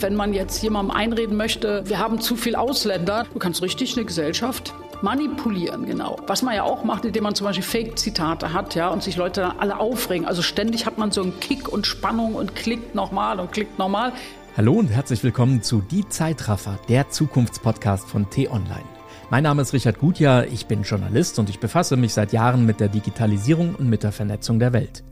[0.00, 4.04] Wenn man jetzt jemandem einreden möchte, wir haben zu viel Ausländer, du kannst richtig eine
[4.04, 6.16] Gesellschaft manipulieren, genau.
[6.26, 9.58] Was man ja auch macht, indem man zum Beispiel Fake-Zitate hat, ja, und sich Leute
[9.60, 10.26] alle aufregen.
[10.26, 14.12] Also ständig hat man so einen Kick und Spannung und klickt nochmal und klickt nochmal.
[14.56, 18.84] Hallo und herzlich willkommen zu Die Zeitraffer, der Zukunftspodcast von T-Online.
[19.30, 22.80] Mein Name ist Richard Gutjahr, ich bin Journalist und ich befasse mich seit Jahren mit
[22.80, 25.02] der Digitalisierung und mit der Vernetzung der Welt.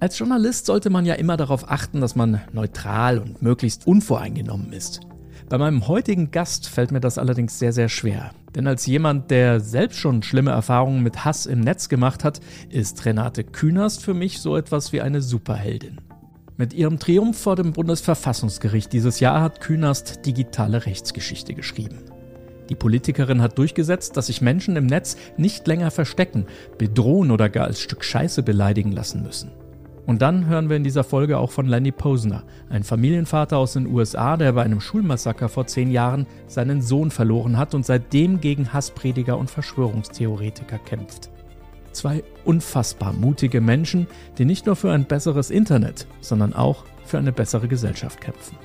[0.00, 5.00] Als Journalist sollte man ja immer darauf achten, dass man neutral und möglichst unvoreingenommen ist.
[5.50, 8.30] Bei meinem heutigen Gast fällt mir das allerdings sehr, sehr schwer.
[8.54, 13.04] Denn als jemand, der selbst schon schlimme Erfahrungen mit Hass im Netz gemacht hat, ist
[13.04, 16.00] Renate Künast für mich so etwas wie eine Superheldin.
[16.56, 21.98] Mit ihrem Triumph vor dem Bundesverfassungsgericht dieses Jahr hat Künast digitale Rechtsgeschichte geschrieben.
[22.70, 26.46] Die Politikerin hat durchgesetzt, dass sich Menschen im Netz nicht länger verstecken,
[26.78, 29.50] bedrohen oder gar als Stück Scheiße beleidigen lassen müssen.
[30.06, 33.86] Und dann hören wir in dieser Folge auch von Lenny Posner, ein Familienvater aus den
[33.86, 38.72] USA, der bei einem Schulmassaker vor zehn Jahren seinen Sohn verloren hat und seitdem gegen
[38.72, 41.30] Hassprediger und Verschwörungstheoretiker kämpft.
[41.92, 44.06] Zwei unfassbar mutige Menschen,
[44.38, 48.56] die nicht nur für ein besseres Internet, sondern auch für eine bessere Gesellschaft kämpfen.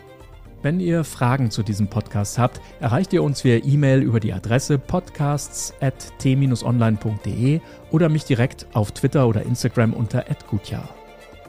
[0.61, 4.79] Wenn ihr Fragen zu diesem Podcast habt, erreicht ihr uns via E-Mail über die Adresse
[4.79, 7.59] podcasts.t-online.de
[7.91, 10.89] oder mich direkt auf Twitter oder Instagram unter @gutjahr.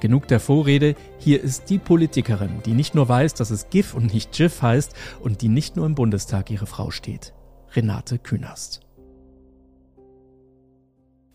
[0.00, 4.12] Genug der Vorrede, hier ist die Politikerin, die nicht nur weiß, dass es GIF und
[4.12, 7.32] nicht GIF heißt und die nicht nur im Bundestag ihre Frau steht.
[7.74, 8.80] Renate Künast.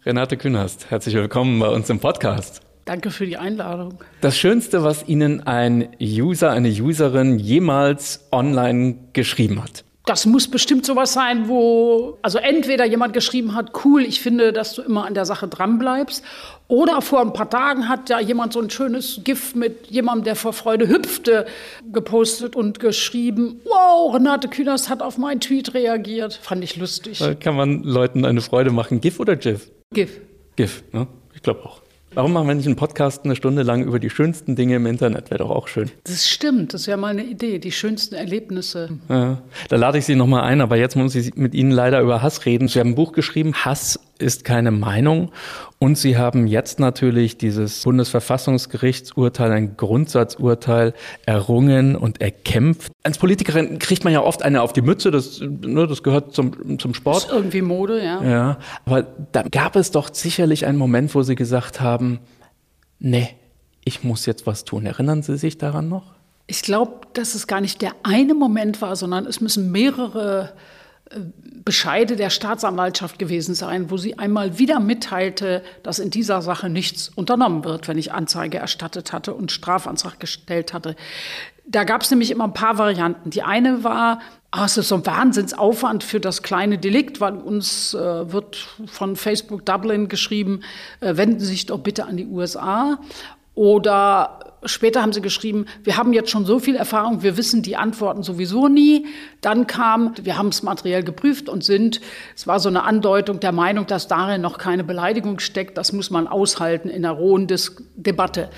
[0.05, 2.61] Renate Künast, herzlich willkommen bei uns im Podcast.
[2.85, 4.03] Danke für die Einladung.
[4.21, 10.85] Das Schönste, was Ihnen ein User, eine Userin jemals online geschrieben hat das muss bestimmt
[10.85, 15.13] sowas sein, wo also entweder jemand geschrieben hat, cool, ich finde, dass du immer an
[15.13, 16.23] der Sache dranbleibst,
[16.67, 20.35] oder vor ein paar Tagen hat ja jemand so ein schönes GIF mit jemandem, der
[20.35, 21.45] vor Freude hüpfte,
[21.91, 26.39] gepostet und geschrieben, wow, Renate Künast hat auf meinen Tweet reagiert.
[26.41, 27.19] Fand ich lustig.
[27.19, 29.01] Da kann man Leuten eine Freude machen.
[29.01, 29.69] GIF oder GIF?
[29.93, 30.21] GIF.
[30.55, 31.07] GIF, ne?
[31.35, 31.81] Ich glaube auch.
[32.13, 35.31] Warum machen wir nicht einen Podcast eine Stunde lang über die schönsten Dinge im Internet?
[35.31, 35.89] Wäre doch auch schön.
[36.03, 38.99] Das stimmt, das wäre mal eine Idee, die schönsten Erlebnisse.
[39.07, 42.21] Ja, da lade ich Sie nochmal ein, aber jetzt muss ich mit Ihnen leider über
[42.21, 42.67] Hass reden.
[42.67, 45.31] Sie haben ein Buch geschrieben, Hass ist keine Meinung.
[45.79, 50.93] Und Sie haben jetzt natürlich dieses Bundesverfassungsgerichtsurteil, ein Grundsatzurteil
[51.25, 52.91] errungen und erkämpft.
[53.01, 56.77] Als Politikerin kriegt man ja oft eine auf die Mütze, das, ne, das gehört zum,
[56.77, 57.15] zum Sport.
[57.15, 58.23] Das ist irgendwie Mode, ja.
[58.23, 62.00] Ja, aber da gab es doch sicherlich einen Moment, wo Sie gesagt haben,
[62.99, 63.35] nee,
[63.83, 64.85] ich muss jetzt was tun.
[64.85, 66.13] Erinnern Sie sich daran noch?
[66.47, 70.53] Ich glaube, dass es gar nicht der eine Moment war, sondern es müssen mehrere
[71.63, 77.09] Bescheide der Staatsanwaltschaft gewesen sein, wo sie einmal wieder mitteilte, dass in dieser Sache nichts
[77.09, 80.95] unternommen wird, wenn ich Anzeige erstattet hatte und Strafantrag gestellt hatte.
[81.65, 83.29] Da gab es nämlich immer ein paar Varianten.
[83.29, 84.19] Die eine war,
[84.77, 90.09] ist so ein Wahnsinnsaufwand für das kleine Delikt, weil uns äh, wird von Facebook Dublin
[90.09, 90.61] geschrieben,
[90.99, 92.99] äh, wenden Sie sich doch bitte an die USA.
[93.53, 97.75] Oder später haben sie geschrieben, wir haben jetzt schon so viel Erfahrung, wir wissen die
[97.75, 99.07] Antworten sowieso nie.
[99.41, 101.99] Dann kam, wir haben es materiell geprüft und sind,
[102.35, 105.77] es war so eine Andeutung der Meinung, dass darin noch keine Beleidigung steckt.
[105.77, 108.49] Das muss man aushalten in einer rohen Dis Debatte.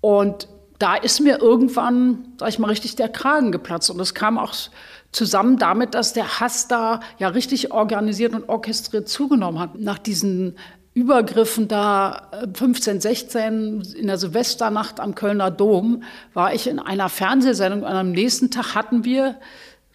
[0.00, 0.48] Und
[0.80, 3.90] da ist mir irgendwann, sag ich mal, richtig der Kragen geplatzt.
[3.90, 4.54] Und das kam auch
[5.12, 9.78] zusammen damit, dass der Hass da ja richtig organisiert und orchestriert zugenommen hat.
[9.78, 10.56] Nach diesen
[10.94, 16.02] Übergriffen da 15, äh, 16 in der Silvesternacht am Kölner Dom
[16.32, 19.36] war ich in einer Fernsehsendung und am nächsten Tag hatten wir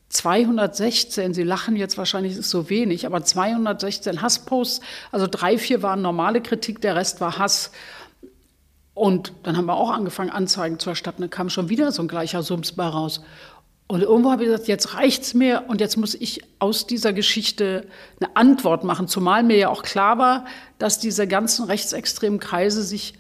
[0.10, 4.82] 216, Sie lachen jetzt wahrscheinlich, ist so wenig, aber 216 Hassposts,
[5.12, 7.72] also drei, vier waren normale Kritik, der Rest war Hass.
[8.96, 11.22] Und dann haben wir auch angefangen, Anzeigen zu erstatten.
[11.22, 13.22] Dann kam schon wieder so ein gleicher Sums bei raus.
[13.88, 17.86] Und irgendwo habe ich gesagt, jetzt reicht's mir und jetzt muss ich aus dieser Geschichte
[18.20, 20.46] eine Antwort machen, zumal mir ja auch klar war,
[20.80, 23.14] dass diese ganzen rechtsextremen Kreise sich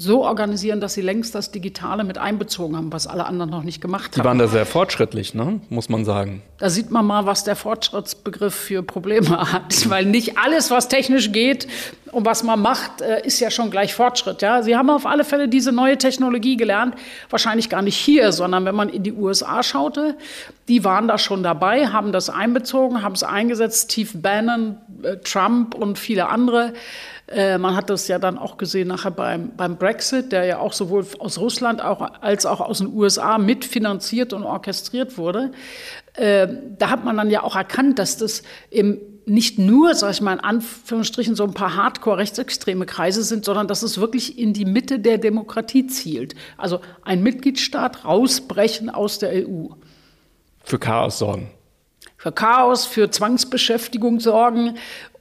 [0.00, 3.80] so organisieren, dass sie längst das Digitale mit einbezogen haben, was alle anderen noch nicht
[3.80, 4.22] gemacht haben.
[4.22, 5.60] Die waren da sehr fortschrittlich, ne?
[5.70, 6.40] muss man sagen.
[6.58, 9.90] Da sieht man mal, was der Fortschrittsbegriff für Probleme hat.
[9.90, 11.66] Weil nicht alles, was technisch geht
[12.12, 14.40] und was man macht, äh, ist ja schon gleich Fortschritt.
[14.40, 14.62] Ja?
[14.62, 16.94] Sie haben auf alle Fälle diese neue Technologie gelernt.
[17.28, 20.16] Wahrscheinlich gar nicht hier, sondern wenn man in die USA schaute,
[20.68, 23.90] die waren da schon dabei, haben das einbezogen, haben es eingesetzt.
[23.90, 26.72] Steve Bannon, äh, Trump und viele andere.
[27.28, 30.72] Äh, man hat das ja dann auch gesehen nachher beim, beim Brexit, der ja auch
[30.72, 35.52] sowohl aus Russland auch, als auch aus den USA mitfinanziert und orchestriert wurde.
[36.14, 36.48] Äh,
[36.78, 38.98] da hat man dann ja auch erkannt, dass das im
[39.28, 43.82] nicht nur, sag ich mal in Anführungsstrichen, so ein paar Hardcore-rechtsextreme Kreise sind, sondern dass
[43.82, 46.34] es wirklich in die Mitte der Demokratie zielt.
[46.56, 49.66] Also ein Mitgliedstaat rausbrechen aus der EU.
[50.64, 51.50] Für Chaos sorgen.
[52.16, 54.76] Für Chaos, für Zwangsbeschäftigung sorgen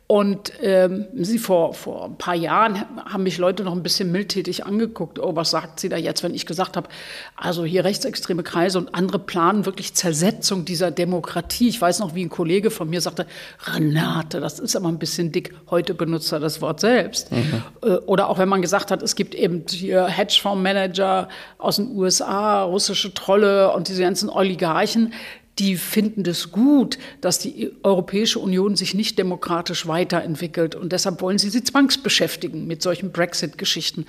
[0.10, 2.82] und ähm, sie vor, vor ein paar Jahren
[3.12, 5.20] haben mich Leute noch ein bisschen mildtätig angeguckt.
[5.20, 6.88] Oh, was sagt sie da jetzt, wenn ich gesagt habe,
[7.36, 11.68] also hier rechtsextreme Kreise und andere planen wirklich Zersetzung dieser Demokratie.
[11.68, 13.28] Ich weiß noch, wie ein Kollege von mir sagte,
[13.66, 15.54] Renate, das ist aber ein bisschen dick.
[15.70, 17.30] Heute benutzt er das Wort selbst.
[17.34, 17.64] Mhm.
[17.84, 21.28] Äh, oder auch wenn man gesagt hat, es gibt eben hier Hedgefondsmanager
[21.58, 25.12] aus den USA, russische Trolle und diese ganzen Oligarchen,
[25.60, 30.76] die finden es gut, dass die Europäische Union sich nicht demokratisch weiterentwickelt.
[30.76, 34.06] Und deshalb wollen sie sie zwangsbeschäftigen mit solchen Brexit-Geschichten.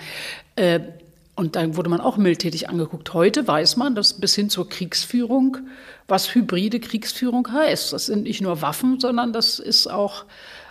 [0.57, 0.81] Äh,
[1.35, 3.15] und dann wurde man auch mildtätig angeguckt.
[3.15, 5.59] Heute weiß man, dass bis hin zur Kriegsführung,
[6.09, 7.93] was hybride Kriegsführung heißt.
[7.93, 10.25] Das sind nicht nur Waffen, sondern das ist auch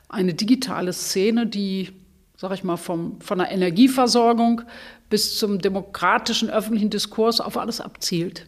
[0.10, 1.94] eine digitale Szene, die,
[2.36, 4.62] sag ich mal, vom, von der Energieversorgung
[5.10, 8.48] bis zum demokratischen öffentlichen Diskurs auf alles abzielt.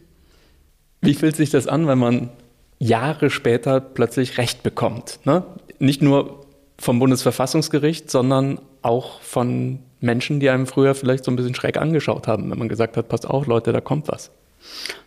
[1.00, 2.30] Wie fühlt sich das an, wenn man
[2.78, 5.20] Jahre später plötzlich Recht bekommt?
[5.24, 5.44] Ne?
[5.78, 6.46] Nicht nur
[6.78, 12.26] vom Bundesverfassungsgericht, sondern auch von Menschen, die einem früher vielleicht so ein bisschen schräg angeschaut
[12.26, 14.30] haben, wenn man gesagt hat, passt auf, Leute, da kommt was.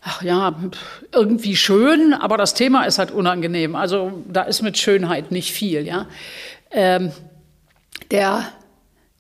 [0.02, 0.56] Ach ja,
[1.12, 3.76] irgendwie schön, aber das Thema ist halt unangenehm.
[3.76, 6.08] Also da ist mit Schönheit nicht viel, ja.
[6.72, 7.12] Ähm,
[8.12, 8.46] der,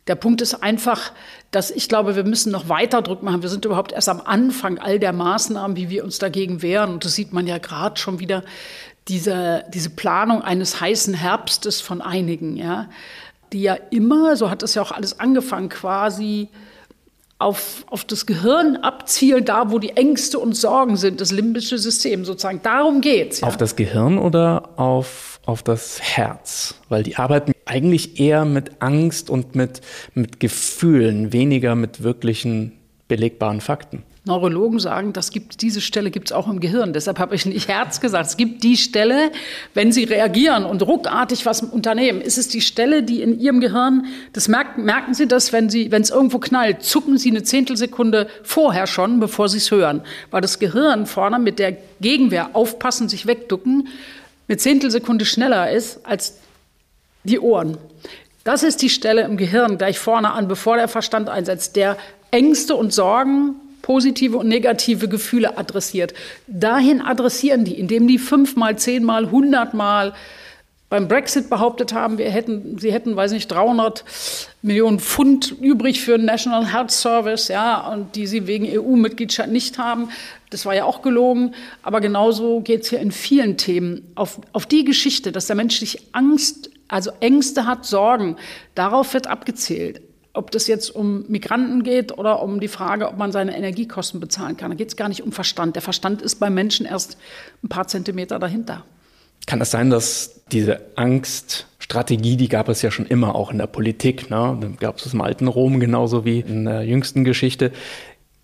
[0.08, 1.12] der Punkt ist einfach,
[1.56, 3.42] dass ich glaube, wir müssen noch weiter Druck machen.
[3.42, 6.92] Wir sind überhaupt erst am Anfang all der Maßnahmen, wie wir uns dagegen wehren.
[6.92, 8.44] Und das sieht man ja gerade schon wieder,
[9.08, 12.90] diese, diese Planung eines heißen Herbstes von einigen, ja,
[13.52, 16.50] die ja immer, so hat das ja auch alles angefangen, quasi
[17.38, 22.26] auf, auf das Gehirn abzielen, da wo die Ängste und Sorgen sind, das limbische System
[22.26, 22.62] sozusagen.
[22.64, 23.42] Darum geht's.
[23.42, 23.48] Ja.
[23.48, 26.76] Auf das Gehirn oder auf, auf das Herz?
[26.90, 29.82] Weil die arbeiten eigentlich eher mit Angst und mit,
[30.14, 32.74] mit Gefühlen, weniger mit wirklichen
[33.08, 34.04] belegbaren Fakten.
[34.26, 36.94] Neurologen sagen, das gibt, diese Stelle gibt es auch im Gehirn.
[36.94, 38.26] Deshalb habe ich nicht Herz gesagt.
[38.26, 39.32] Es gibt die Stelle,
[39.74, 44.06] wenn Sie reagieren und ruckartig was unternehmen, ist es die Stelle, die in Ihrem Gehirn,
[44.32, 49.20] das merken, merken Sie das, wenn es irgendwo knallt, zucken Sie eine Zehntelsekunde vorher schon,
[49.20, 50.02] bevor Sie es hören.
[50.32, 53.90] Weil das Gehirn vorne mit der Gegenwehr aufpassen, sich wegducken,
[54.48, 56.40] eine Zehntelsekunde schneller ist als
[57.24, 57.78] die Ohren.
[58.44, 61.98] Das ist die Stelle im Gehirn gleich vorne an, bevor der Verstand einsetzt, der
[62.32, 66.14] Ängste und Sorgen, positive und negative Gefühle adressiert.
[66.48, 70.14] Dahin adressieren die, indem die fünfmal, zehnmal, hundertmal
[70.94, 74.06] beim Brexit behauptet haben, wir hätten, sie hätten, weiß nicht, 300
[74.62, 79.80] Millionen Pfund übrig für den National Health Service, ja, und die sie wegen EU-Mitgliedschaft nicht
[79.80, 80.10] haben.
[80.52, 81.56] Das war ja auch gelogen.
[81.82, 85.80] Aber genauso geht es hier in vielen Themen auf, auf die Geschichte, dass der Mensch
[85.80, 88.38] sich Angst also Ängste hat, Sorgen,
[88.76, 90.02] darauf wird abgezählt.
[90.34, 94.58] Ob das jetzt um Migranten geht oder um die Frage, ob man seine Energiekosten bezahlen
[94.58, 94.70] kann.
[94.70, 95.76] Da geht es gar nicht um Verstand.
[95.76, 97.18] Der Verstand ist beim Menschen erst
[97.64, 98.86] ein paar Zentimeter dahinter.
[99.48, 103.68] Kann es sein, dass diese Angststrategie, die gab es ja schon immer auch in der
[103.68, 104.76] Politik, ne?
[104.80, 107.72] Gab es im alten Rom genauso wie in der jüngsten Geschichte.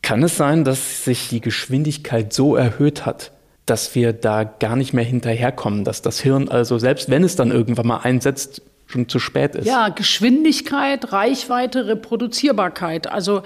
[0.02, 3.32] Kann es sein, dass sich die Geschwindigkeit so erhöht hat,
[3.70, 7.52] dass wir da gar nicht mehr hinterherkommen, dass das Hirn also, selbst wenn es dann
[7.52, 9.68] irgendwann mal einsetzt, schon zu spät ist.
[9.68, 13.08] Ja, Geschwindigkeit, Reichweite, Reproduzierbarkeit.
[13.08, 13.44] Also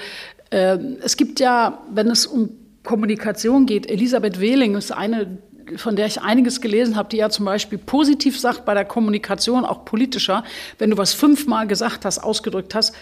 [0.52, 2.50] äh, es gibt ja, wenn es um
[2.84, 5.38] Kommunikation geht, Elisabeth Wehling ist eine,
[5.76, 9.66] von der ich einiges gelesen habe, die ja zum Beispiel positiv sagt bei der Kommunikation,
[9.66, 10.44] auch politischer,
[10.78, 12.96] wenn du was fünfmal gesagt hast, ausgedrückt hast,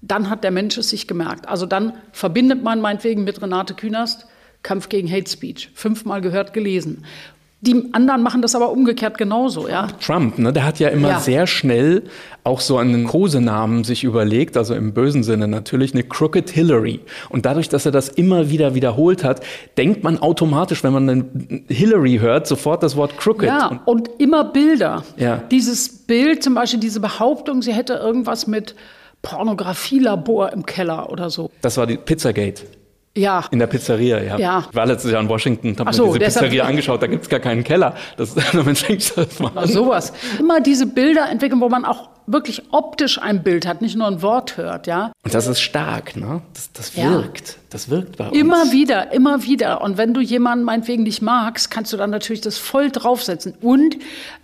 [0.00, 1.48] dann hat der Mensch es sich gemerkt.
[1.48, 4.26] Also dann verbindet man meinetwegen mit Renate Künast
[4.64, 5.70] Kampf gegen Hate Speech.
[5.74, 7.04] Fünfmal gehört, gelesen.
[7.60, 9.86] Die anderen machen das aber umgekehrt genauso, ja.
[10.04, 11.20] Trump, ne, der hat ja immer ja.
[11.20, 12.02] sehr schnell
[12.42, 17.00] auch so einen Kosenamen sich überlegt, also im bösen Sinne natürlich, eine Crooked Hillary.
[17.30, 19.42] Und dadurch, dass er das immer wieder wiederholt hat,
[19.78, 23.48] denkt man automatisch, wenn man einen Hillary hört, sofort das Wort Crooked.
[23.48, 25.02] Ja, und immer Bilder.
[25.16, 25.38] Ja.
[25.50, 28.74] Dieses Bild, zum Beispiel diese Behauptung, sie hätte irgendwas mit
[29.22, 31.50] Pornografielabor im Keller oder so.
[31.62, 32.64] Das war die Pizzagate.
[33.16, 33.44] Ja.
[33.50, 34.38] In der Pizzeria, ja.
[34.38, 34.64] ja.
[34.68, 37.40] Ich war letztes Jahr in Washington, habe so, mir diese Pizzeria angeschaut, da gibt's gar
[37.40, 37.94] keinen Keller.
[38.16, 40.12] Das, man denkt, das mal sowas.
[40.38, 44.22] Immer diese Bilder entwickeln, wo man auch wirklich optisch ein Bild hat, nicht nur ein
[44.22, 45.12] Wort hört, ja.
[45.24, 46.42] Und das ist stark, ne?
[46.52, 47.48] Das, das wirkt.
[47.48, 47.54] Ja.
[47.74, 48.38] Das wirkt bei uns.
[48.38, 49.82] Immer wieder, immer wieder.
[49.82, 53.54] Und wenn du jemanden meinetwegen nicht magst, kannst du dann natürlich das voll draufsetzen.
[53.60, 53.96] Und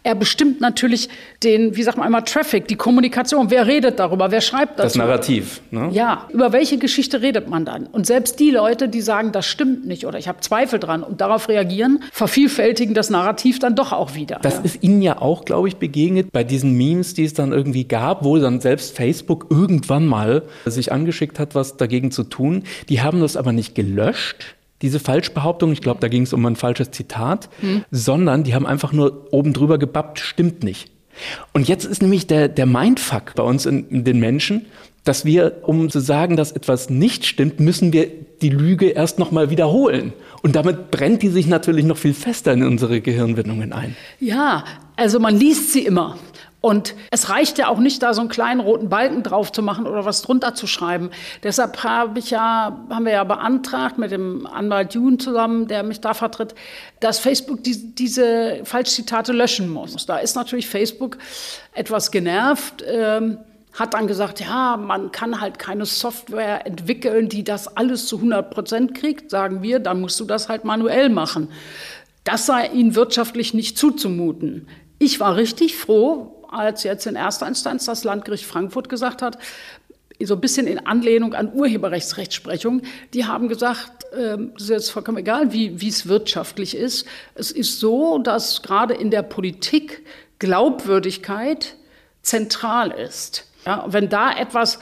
[0.03, 1.09] er bestimmt natürlich
[1.45, 3.49] den, wie sagt man einmal, Traffic, die Kommunikation.
[3.49, 4.33] Wer redet darüber?
[4.33, 4.83] Wer schreibt dazu?
[4.83, 5.61] Das Narrativ.
[5.71, 5.91] Ne?
[5.93, 7.87] Ja, über welche Geschichte redet man dann?
[7.87, 11.21] Und selbst die Leute, die sagen, das stimmt nicht oder ich habe Zweifel dran und
[11.21, 14.41] darauf reagieren, vervielfältigen das Narrativ dann doch auch wieder.
[14.43, 14.61] Das ja.
[14.63, 18.25] ist Ihnen ja auch, glaube ich, begegnet bei diesen Memes, die es dann irgendwie gab,
[18.25, 22.65] wo dann selbst Facebook irgendwann mal sich angeschickt hat, was dagegen zu tun.
[22.89, 26.47] Die haben haben das aber nicht gelöscht, diese Falschbehauptung, ich glaube, da ging es um
[26.47, 27.85] ein falsches Zitat, hm.
[27.91, 30.91] sondern die haben einfach nur oben drüber gebappt, stimmt nicht.
[31.53, 34.67] Und jetzt ist nämlich der, der Mindfuck bei uns in, in den Menschen,
[35.03, 38.07] dass wir, um zu sagen, dass etwas nicht stimmt, müssen wir
[38.41, 40.13] die Lüge erst nochmal wiederholen.
[40.43, 43.97] Und damit brennt die sich natürlich noch viel fester in unsere Gehirnwindungen ein.
[44.21, 44.65] Ja,
[44.97, 46.17] also man liest sie immer.
[46.61, 49.87] Und es reicht ja auch nicht, da so einen kleinen roten Balken drauf zu machen
[49.87, 51.11] oder was drunter zu schreiben.
[51.43, 56.01] Deshalb habe ich ja, haben wir ja beantragt mit dem Anwalt Jun zusammen, der mich
[56.01, 56.55] da vertritt,
[57.01, 60.05] dass Facebook die, diese Falschzitate löschen muss.
[60.05, 61.17] Da ist natürlich Facebook
[61.73, 62.85] etwas genervt.
[62.87, 63.39] Ähm,
[63.73, 68.51] hat dann gesagt, ja, man kann halt keine Software entwickeln, die das alles zu 100
[68.51, 71.49] Prozent kriegt, sagen wir, dann musst du das halt manuell machen.
[72.25, 74.67] Das sei ihnen wirtschaftlich nicht zuzumuten.
[74.99, 79.39] Ich war richtig froh, als jetzt in erster Instanz das Landgericht Frankfurt gesagt hat,
[80.23, 82.83] so ein bisschen in Anlehnung an Urheberrechtsrechtsprechung,
[83.15, 87.07] die haben gesagt, äh, ist jetzt vollkommen egal, wie, wie es wirtschaftlich ist.
[87.35, 90.05] Es ist so, dass gerade in der Politik
[90.39, 91.77] Glaubwürdigkeit
[92.23, 93.47] zentral ist.
[93.67, 94.79] Ja, wenn da etwas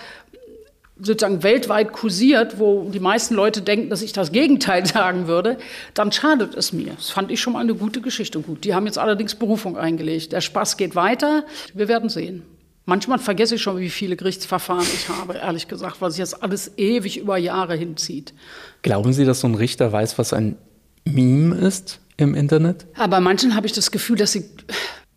[1.01, 5.59] sozusagen weltweit kursiert, wo die meisten Leute denken, dass ich das Gegenteil sagen würde,
[5.95, 6.93] dann schadet es mir.
[6.97, 8.41] Das fand ich schon mal eine gute Geschichte.
[8.41, 10.33] Gut, die haben jetzt allerdings Berufung eingelegt.
[10.33, 11.45] Der Spaß geht weiter.
[11.75, 12.43] Wir werden sehen.
[12.89, 16.73] Manchmal vergesse ich schon, wie viele Gerichtsverfahren ich habe, ehrlich gesagt, weil sich jetzt alles
[16.79, 18.33] ewig über Jahre hinzieht.
[18.81, 20.57] Glauben Sie, dass so ein Richter weiß, was ein
[21.05, 22.87] Meme ist im Internet?
[22.95, 24.49] Aber bei manchen habe ich das Gefühl, dass sie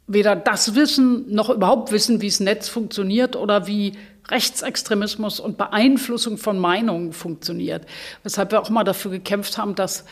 [0.08, 3.94] weder das wissen, noch überhaupt wissen, wie das Netz funktioniert oder wie
[4.32, 7.86] Rechtsextremismus und Beeinflussung von Meinungen funktioniert.
[8.24, 10.06] Weshalb wir auch mal dafür gekämpft haben, dass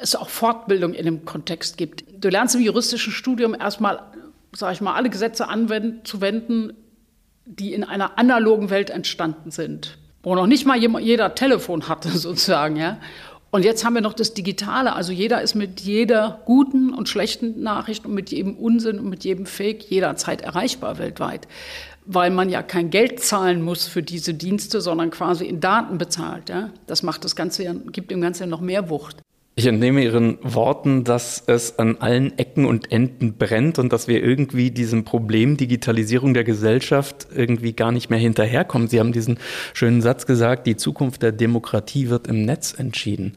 [0.00, 2.04] es auch Fortbildung in dem Kontext gibt.
[2.18, 4.00] Du lernst im juristischen Studium erstmal,
[4.52, 6.74] sage ich mal, alle Gesetze anzuwenden,
[7.44, 12.76] die in einer analogen Welt entstanden sind, wo noch nicht mal jeder Telefon hatte sozusagen,
[12.76, 12.98] ja.
[13.50, 14.94] Und jetzt haben wir noch das Digitale.
[14.94, 19.24] Also jeder ist mit jeder guten und schlechten Nachricht und mit jedem Unsinn und mit
[19.24, 21.46] jedem Fake jederzeit erreichbar weltweit
[22.06, 26.48] weil man ja kein Geld zahlen muss für diese Dienste, sondern quasi in Daten bezahlt.
[26.48, 26.70] Ja?
[26.86, 29.22] Das macht das Ganze, gibt dem Ganzen noch mehr Wucht.
[29.54, 34.24] Ich entnehme Ihren Worten, dass es an allen Ecken und Enden brennt und dass wir
[34.24, 38.88] irgendwie diesem Problem Digitalisierung der Gesellschaft irgendwie gar nicht mehr hinterherkommen.
[38.88, 39.38] Sie haben diesen
[39.74, 43.36] schönen Satz gesagt, die Zukunft der Demokratie wird im Netz entschieden.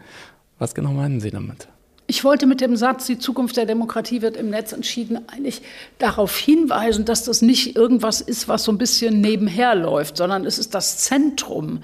[0.58, 1.68] Was genau meinen Sie damit?
[2.08, 5.64] Ich wollte mit dem Satz, die Zukunft der Demokratie wird im Netz entschieden, eigentlich
[5.98, 10.60] darauf hinweisen, dass das nicht irgendwas ist, was so ein bisschen nebenher läuft, sondern es
[10.60, 11.80] ist das Zentrum.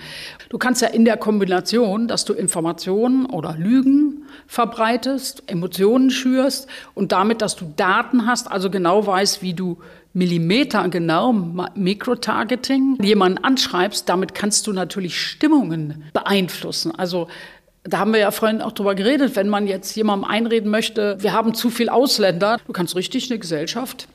[0.50, 7.12] Du kannst ja in der Kombination, dass du Informationen oder Lügen verbreitest, Emotionen schürst und
[7.12, 9.80] damit, dass du Daten hast, also genau weißt, wie du
[10.14, 16.94] Millimeter genau Mikrotargeting jemanden anschreibst, damit kannst du natürlich Stimmungen beeinflussen.
[16.94, 17.28] Also
[17.84, 21.34] da haben wir ja vorhin auch drüber geredet, wenn man jetzt jemandem einreden möchte, wir
[21.34, 24.08] haben zu viel Ausländer, du kannst richtig eine Gesellschaft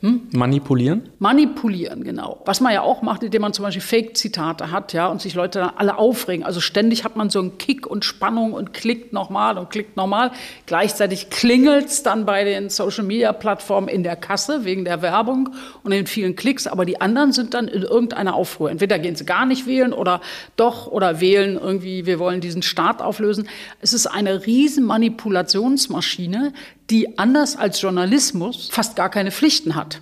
[0.00, 0.28] hm?
[0.32, 1.10] Manipulieren?
[1.18, 2.40] Manipulieren, genau.
[2.46, 5.58] Was man ja auch macht, indem man zum Beispiel Fake-Zitate hat, ja, und sich Leute
[5.58, 6.42] dann alle aufregen.
[6.42, 10.30] Also ständig hat man so einen Kick und Spannung und klickt nochmal und klickt nochmal.
[10.64, 15.50] Gleichzeitig klingelt es dann bei den Social-Media-Plattformen in der Kasse wegen der Werbung
[15.82, 16.66] und den vielen Klicks.
[16.66, 18.70] Aber die anderen sind dann in irgendeiner Aufruhr.
[18.70, 20.22] Entweder gehen sie gar nicht wählen oder
[20.56, 23.48] doch oder wählen irgendwie, wir wollen diesen Staat auflösen.
[23.82, 26.54] Es ist eine riesen Manipulationsmaschine,
[26.90, 30.00] die anders als Journalismus fast gar keine Pflichten hat.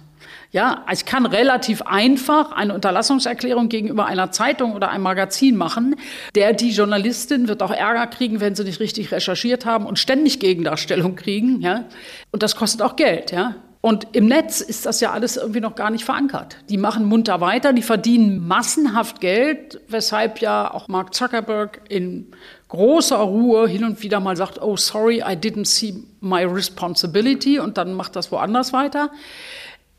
[0.50, 5.96] Ja, ich kann relativ einfach eine Unterlassungserklärung gegenüber einer Zeitung oder einem Magazin machen.
[6.34, 10.40] Der, die Journalistin wird auch Ärger kriegen, wenn sie nicht richtig recherchiert haben und ständig
[10.40, 11.60] Gegendarstellung kriegen.
[11.60, 11.84] Ja,
[12.32, 13.30] und das kostet auch Geld.
[13.30, 16.56] Ja, und im Netz ist das ja alles irgendwie noch gar nicht verankert.
[16.68, 22.32] Die machen munter weiter, die verdienen massenhaft Geld, weshalb ja auch Mark Zuckerberg in
[22.68, 27.78] großer Ruhe hin und wieder mal sagt, oh sorry, I didn't see my responsibility und
[27.78, 29.10] dann macht das woanders weiter.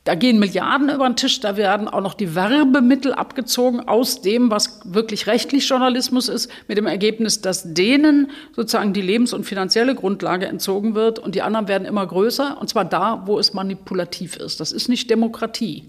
[0.05, 4.49] Da gehen Milliarden über den Tisch, da werden auch noch die Werbemittel abgezogen aus dem,
[4.49, 9.93] was wirklich rechtlich Journalismus ist, mit dem Ergebnis, dass denen sozusagen die lebens- und finanzielle
[9.95, 14.37] Grundlage entzogen wird und die anderen werden immer größer, und zwar da, wo es manipulativ
[14.37, 14.59] ist.
[14.59, 15.83] Das ist nicht Demokratie.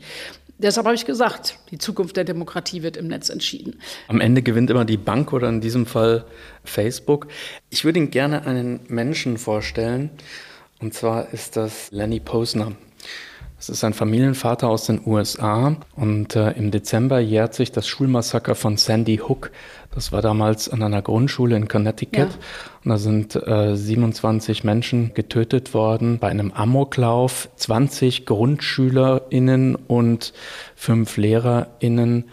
[0.63, 3.81] Deshalb habe ich gesagt, die Zukunft der Demokratie wird im Netz entschieden.
[4.09, 6.27] Am Ende gewinnt immer die Bank oder in diesem Fall
[6.65, 7.29] Facebook.
[7.71, 10.11] Ich würde Ihnen gerne einen Menschen vorstellen.
[10.79, 12.73] Und zwar ist das Lenny Posner.
[13.59, 18.55] Es ist ein Familienvater aus den USA und äh, im Dezember jährt sich das Schulmassaker
[18.55, 19.51] von Sandy Hook.
[19.93, 22.39] Das war damals an einer Grundschule in Connecticut ja.
[22.85, 30.33] und da sind äh, 27 Menschen getötet worden bei einem Amoklauf, 20 GrundschülerInnen und
[30.77, 32.27] fünf LehrerInnen.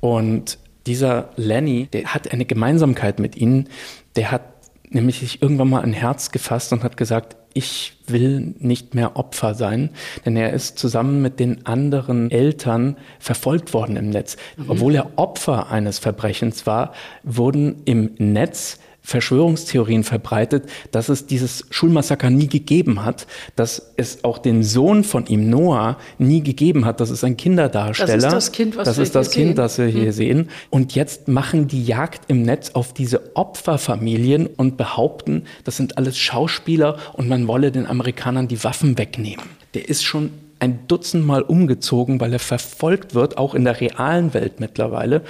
[0.00, 3.68] Und dieser Lenny, der hat eine Gemeinsamkeit mit ihnen.
[4.16, 4.55] Der hat
[4.96, 9.54] nämlich sich irgendwann mal ein Herz gefasst und hat gesagt, ich will nicht mehr Opfer
[9.54, 9.90] sein,
[10.24, 14.36] denn er ist zusammen mit den anderen Eltern verfolgt worden im Netz.
[14.56, 14.64] Mhm.
[14.68, 22.28] Obwohl er Opfer eines Verbrechens war, wurden im Netz Verschwörungstheorien verbreitet, dass es dieses Schulmassaker
[22.28, 26.98] nie gegeben hat, dass es auch den Sohn von ihm, Noah, nie gegeben hat.
[26.98, 28.14] Das ist ein Kinderdarsteller.
[28.16, 29.56] Das ist das Kind, was das wir ist das hier Kind, sehen.
[29.56, 30.12] das wir hier mhm.
[30.12, 30.48] sehen.
[30.70, 36.18] Und jetzt machen die Jagd im Netz auf diese Opferfamilien und behaupten, das sind alles
[36.18, 39.46] Schauspieler und man wolle den Amerikanern die Waffen wegnehmen.
[39.74, 44.34] Der ist schon ein Dutzend Mal umgezogen, weil er verfolgt wird, auch in der realen
[44.34, 45.22] Welt mittlerweile.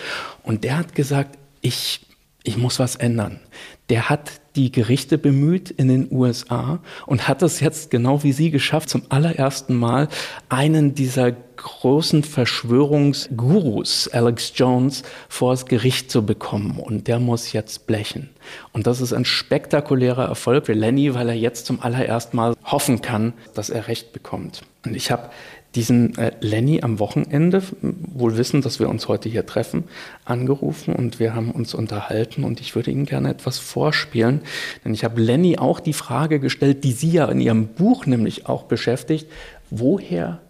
[0.44, 2.05] Und der hat gesagt, ich
[2.46, 3.40] ich muss was ändern.
[3.88, 8.50] Der hat die Gerichte bemüht in den USA und hat es jetzt genau wie Sie
[8.50, 10.08] geschafft, zum allerersten Mal
[10.48, 16.78] einen dieser großen Verschwörungsgurus, Alex Jones, vor das Gericht zu bekommen.
[16.78, 18.30] Und der muss jetzt blechen.
[18.72, 23.02] Und das ist ein spektakulärer Erfolg für Lenny, weil er jetzt zum allerersten Mal hoffen
[23.02, 24.62] kann, dass er Recht bekommt.
[24.84, 25.30] Und ich habe
[25.76, 29.84] diesen äh, Lenny am Wochenende, wohl wissen, dass wir uns heute hier treffen,
[30.24, 34.40] angerufen und wir haben uns unterhalten und ich würde Ihnen gerne etwas vorspielen,
[34.84, 38.46] denn ich habe Lenny auch die Frage gestellt, die Sie ja in Ihrem Buch nämlich
[38.46, 39.28] auch beschäftigt,
[39.70, 40.40] woher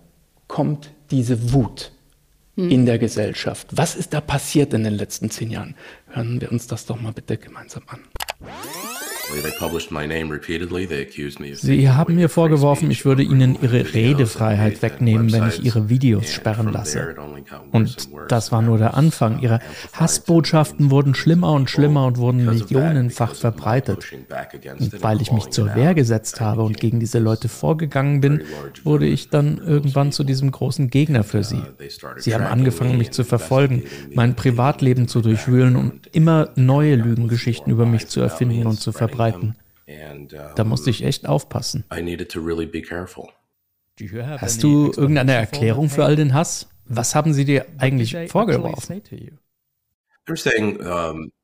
[0.47, 1.91] kommt diese Wut
[2.55, 2.71] hm.
[2.71, 3.69] in der Gesellschaft?
[3.73, 5.75] Was ist da passiert in den letzten zehn Jahren?
[6.09, 8.01] Hören wir uns das doch mal bitte gemeinsam an.
[11.55, 16.73] Sie haben mir vorgeworfen, ich würde Ihnen Ihre Redefreiheit wegnehmen, wenn ich Ihre Videos sperren
[16.73, 17.17] lasse.
[17.73, 19.41] Und das war nur der Anfang.
[19.41, 19.59] Ihre
[19.95, 24.07] Hassbotschaften wurden schlimmer und schlimmer und wurden millionenfach verbreitet.
[24.79, 28.43] Und weil ich mich zur Wehr gesetzt habe und gegen diese Leute vorgegangen bin,
[28.85, 31.57] wurde ich dann irgendwann zu diesem großen Gegner für sie.
[31.57, 33.83] Uh, sie haben angefangen, mich zu verfolgen,
[34.15, 39.16] mein Privatleben zu durchwühlen und immer neue Lügengeschichten über mich zu erfinden und zu verbreiten
[39.17, 39.57] verbreiten.
[40.57, 41.85] Da musste ich echt aufpassen.
[44.39, 46.69] Hast du irgendeine Erklärung für all den Hass?
[46.85, 49.03] Was haben sie dir eigentlich vorgeworfen?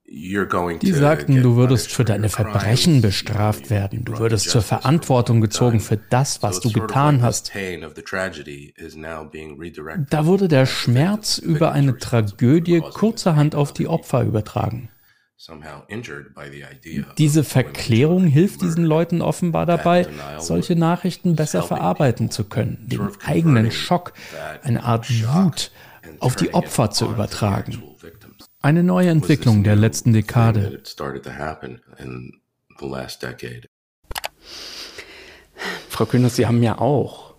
[0.04, 5.96] Die sagten, du würdest für deine Verbrechen bestraft werden, du würdest zur Verantwortung gezogen für
[5.96, 7.52] das, was du getan hast.
[10.10, 14.90] Da wurde der Schmerz über eine Tragödie kurzerhand auf die Opfer übertragen.
[17.18, 20.06] Diese Verklärung hilft diesen Leuten offenbar dabei,
[20.38, 24.12] solche Nachrichten besser verarbeiten zu können, den eigenen Schock,
[24.62, 25.72] eine Art Wut
[26.20, 27.82] auf die Opfer zu übertragen.
[28.60, 30.80] Eine neue Entwicklung der letzten Dekade.
[35.88, 37.34] Frau Kühners, Sie haben ja auch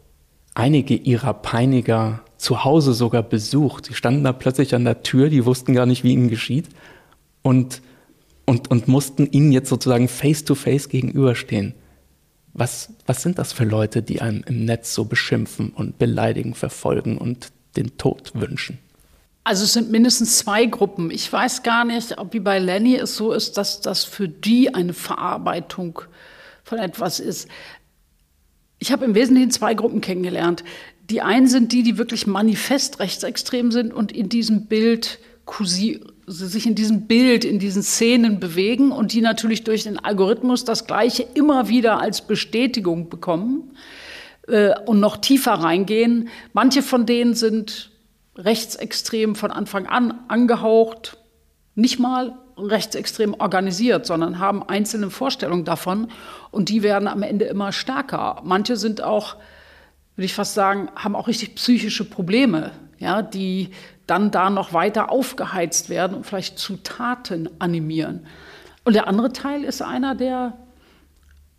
[0.53, 3.85] einige Ihrer Peiniger zu Hause sogar besucht.
[3.85, 6.67] Sie standen da plötzlich an der Tür, die wussten gar nicht, wie ihnen geschieht.
[7.41, 7.81] Und
[8.45, 11.73] und, und mussten ihnen jetzt sozusagen face-to-face -face gegenüberstehen.
[12.53, 17.17] Was, was sind das für Leute, die einem im Netz so beschimpfen und beleidigen, verfolgen
[17.17, 18.77] und den Tod wünschen?
[19.43, 21.12] Also es sind mindestens zwei Gruppen.
[21.12, 24.73] Ich weiß gar nicht, ob wie bei Lenny es so ist, dass das für die
[24.73, 26.01] eine Verarbeitung
[26.63, 27.49] von etwas ist.
[28.79, 30.63] Ich habe im Wesentlichen zwei Gruppen kennengelernt.
[31.10, 36.65] Die einen sind die, die wirklich manifest rechtsextrem sind und in diesem Bild kursieren sich
[36.65, 41.25] in diesem Bild, in diesen Szenen bewegen und die natürlich durch den Algorithmus das Gleiche
[41.33, 43.75] immer wieder als Bestätigung bekommen
[44.47, 46.29] äh, und noch tiefer reingehen.
[46.53, 47.91] Manche von denen sind
[48.36, 51.17] rechtsextrem von Anfang an angehaucht,
[51.75, 56.07] nicht mal rechtsextrem organisiert, sondern haben einzelne Vorstellungen davon
[56.51, 58.41] und die werden am Ende immer stärker.
[58.43, 59.36] Manche sind auch,
[60.15, 63.71] würde ich fast sagen, haben auch richtig psychische Probleme, ja, die
[64.07, 68.25] dann da noch weiter aufgeheizt werden und vielleicht zu Taten animieren.
[68.83, 70.57] Und der andere Teil ist einer, der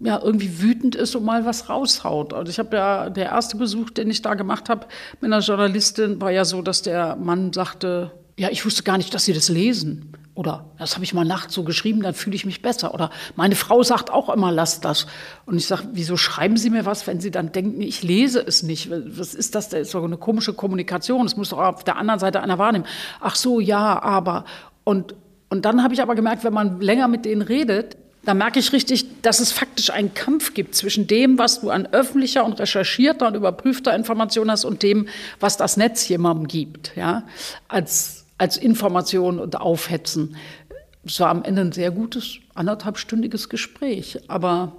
[0.00, 2.34] ja, irgendwie wütend ist und mal was raushaut.
[2.34, 4.86] Also ich habe ja, der erste Besuch, den ich da gemacht habe
[5.20, 9.14] mit einer Journalistin, war ja so, dass der Mann sagte, ja, ich wusste gar nicht,
[9.14, 10.12] dass Sie das lesen.
[10.34, 12.92] Oder das habe ich mal nachts so geschrieben, dann fühle ich mich besser.
[12.92, 15.06] Oder meine Frau sagt auch immer, lass das.
[15.46, 18.64] Und ich sage, wieso schreiben Sie mir was, wenn Sie dann denken, ich lese es
[18.64, 18.90] nicht?
[18.90, 19.68] Was ist das?
[19.68, 21.24] Das ist doch eine komische Kommunikation.
[21.24, 22.84] Das muss doch auf der anderen Seite einer wahrnehmen.
[23.20, 24.44] Ach so, ja, aber.
[24.82, 25.14] Und,
[25.50, 28.72] und dann habe ich aber gemerkt, wenn man länger mit denen redet, da merke ich
[28.72, 33.28] richtig, dass es faktisch einen Kampf gibt zwischen dem, was du an öffentlicher und recherchierter
[33.28, 35.08] und überprüfter Information hast und dem,
[35.40, 37.24] was das Netz jemandem gibt, ja,
[37.68, 40.36] als, als Information und Aufhetzen.
[41.04, 44.18] Es war am Ende ein sehr gutes, anderthalbstündiges Gespräch.
[44.28, 44.76] Aber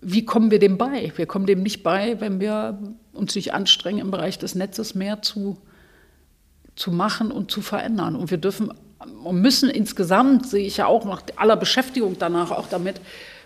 [0.00, 1.12] wie kommen wir dem bei?
[1.16, 2.78] Wir kommen dem nicht bei, wenn wir
[3.12, 5.58] uns nicht anstrengen, im Bereich des Netzes mehr zu,
[6.76, 8.14] zu machen und zu verändern.
[8.14, 8.72] Und wir dürfen
[9.24, 13.00] und müssen insgesamt, sehe ich ja auch nach aller Beschäftigung danach auch damit,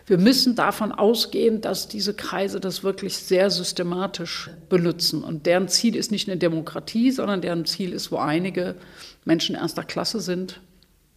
[0.06, 5.22] wir müssen davon ausgehen, dass diese Kreise das wirklich sehr systematisch benutzen.
[5.22, 8.74] Und deren Ziel ist nicht eine Demokratie, sondern deren Ziel ist, wo einige
[9.24, 10.60] Menschen erster Klasse sind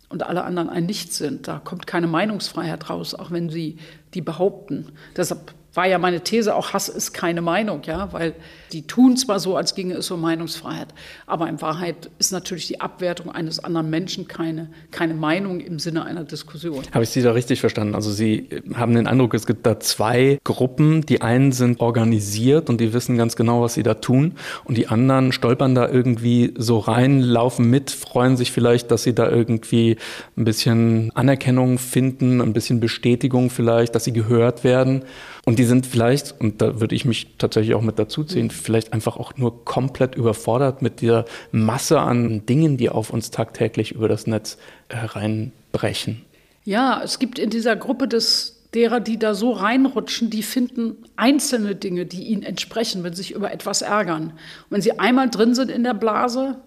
[0.10, 1.48] und alle anderen ein Nichts sind.
[1.48, 3.78] Da kommt keine Meinungsfreiheit raus, auch wenn sie
[4.13, 4.92] die behaupten.
[5.16, 8.34] Deshalb war ja meine These, auch Hass ist keine Meinung, ja, weil
[8.72, 10.88] die tun zwar so, als ginge es um Meinungsfreiheit,
[11.28, 16.06] aber in Wahrheit ist natürlich die Abwertung eines anderen Menschen keine, keine Meinung im Sinne
[16.06, 16.84] einer Diskussion.
[16.92, 17.96] Habe ich Sie da richtig verstanden?
[17.96, 21.06] Also Sie haben den Eindruck, es gibt da zwei Gruppen.
[21.06, 24.34] Die einen sind organisiert und die wissen ganz genau, was sie da tun.
[24.64, 29.14] Und die anderen stolpern da irgendwie so rein, laufen mit, freuen sich vielleicht, dass sie
[29.14, 29.98] da irgendwie
[30.38, 35.04] ein bisschen Anerkennung finden, ein bisschen Bestätigung vielleicht, dass sie gehört werden.
[35.46, 38.94] Und die sind vielleicht, und da würde ich mich tatsächlich auch mit dazu ziehen, vielleicht
[38.94, 44.08] einfach auch nur komplett überfordert mit der Masse an Dingen, die auf uns tagtäglich über
[44.08, 44.58] das Netz
[44.90, 46.22] hereinbrechen.
[46.64, 51.76] Ja, es gibt in dieser Gruppe des derer, die da so reinrutschen, die finden einzelne
[51.76, 54.24] Dinge, die ihnen entsprechen, wenn sie sich über etwas ärgern.
[54.24, 56.58] Und wenn sie einmal drin sind in der Blase,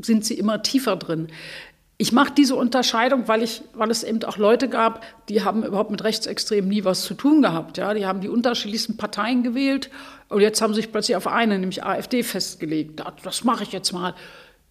[0.00, 1.28] sind sie immer tiefer drin.
[1.98, 5.90] Ich mache diese Unterscheidung, weil, ich, weil es eben auch Leute gab, die haben überhaupt
[5.90, 7.78] mit Rechtsextremen nie was zu tun gehabt.
[7.78, 7.94] Ja?
[7.94, 9.90] Die haben die unterschiedlichsten Parteien gewählt
[10.28, 13.02] und jetzt haben sich plötzlich auf eine, nämlich AfD, festgelegt.
[13.22, 14.14] Das mache ich jetzt mal.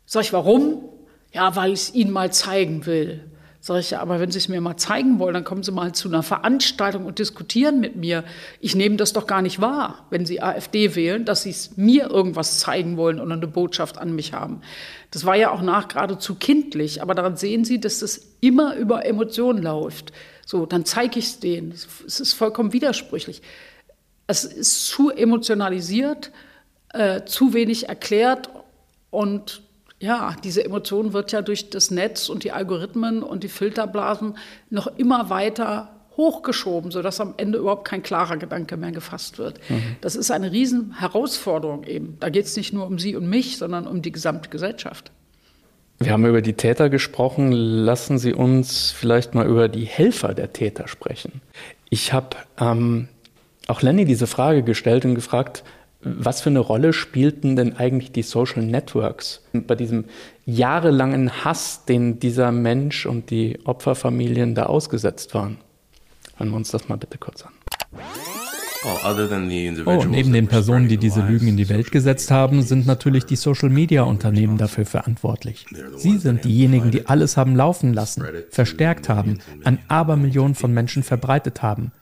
[0.06, 0.84] Sag ich, warum?
[1.32, 3.24] Ja, weil ich es ihnen mal zeigen will.
[3.68, 5.92] Sag ich, ja, aber wenn Sie es mir mal zeigen wollen, dann kommen Sie mal
[5.92, 8.24] zu einer Veranstaltung und diskutieren mit mir.
[8.60, 12.12] Ich nehme das doch gar nicht wahr, wenn Sie AfD wählen, dass Sie es mir
[12.12, 14.62] irgendwas zeigen wollen oder eine Botschaft an mich haben.
[15.10, 19.04] Das war ja auch nach geradezu kindlich, aber daran sehen Sie, dass das immer über
[19.04, 20.14] Emotionen läuft.
[20.46, 21.72] So, dann zeige ich es denen.
[21.72, 23.42] Es ist vollkommen widersprüchlich.
[24.28, 26.32] Es ist zu emotionalisiert,
[26.94, 28.48] äh, zu wenig erklärt
[29.10, 29.65] und
[30.00, 34.38] ja, diese Emotion wird ja durch das Netz und die Algorithmen und die Filterblasen
[34.70, 39.60] noch immer weiter hochgeschoben, sodass am Ende überhaupt kein klarer Gedanke mehr gefasst wird.
[39.70, 39.98] Mhm.
[40.02, 42.18] Das ist eine Riesenherausforderung eben.
[42.20, 45.12] Da geht es nicht nur um Sie und mich, sondern um die gesamte Gesellschaft.
[46.00, 47.52] Wir haben über die Täter gesprochen.
[47.52, 51.42] Lassen Sie uns vielleicht mal über die Helfer der Täter sprechen.
[51.90, 53.08] Ich habe ähm,
[53.68, 55.64] auch Lenny diese Frage gestellt und gefragt,
[56.06, 60.06] was für eine Rolle spielten denn eigentlich die Social Networks bei diesem
[60.46, 65.58] jahrelangen Hass, den dieser Mensch und die Opferfamilien da ausgesetzt waren?
[66.38, 67.54] Hören wir uns das mal bitte kurz an.
[69.86, 73.36] Oh, neben den Personen, die diese Lügen in die Welt gesetzt haben, sind natürlich die
[73.36, 75.66] Social-Media-Unternehmen dafür verantwortlich.
[75.96, 81.64] Sie sind diejenigen, die alles haben laufen lassen, verstärkt haben, an Abermillionen von Menschen verbreitet
[81.64, 81.94] haben.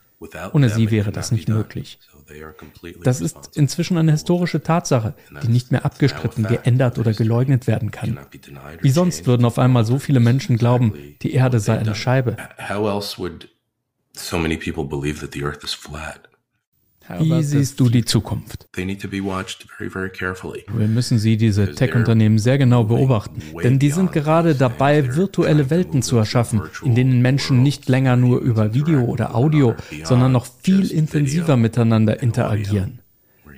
[0.52, 2.00] Ohne sie wäre das nicht möglich.
[3.04, 8.20] Das ist inzwischen eine historische Tatsache, die nicht mehr abgestritten, geändert oder geleugnet werden kann.
[8.82, 12.38] Wie sonst würden auf einmal so viele Menschen glauben, die Erde sei eine Scheibe?
[17.20, 18.68] Wie siehst du die Zukunft?
[20.76, 26.02] Wir müssen sie, diese Tech-Unternehmen, sehr genau beobachten, denn die sind gerade dabei, virtuelle Welten
[26.02, 30.92] zu erschaffen, in denen Menschen nicht länger nur über Video oder Audio, sondern noch viel
[30.92, 33.00] intensiver miteinander interagieren.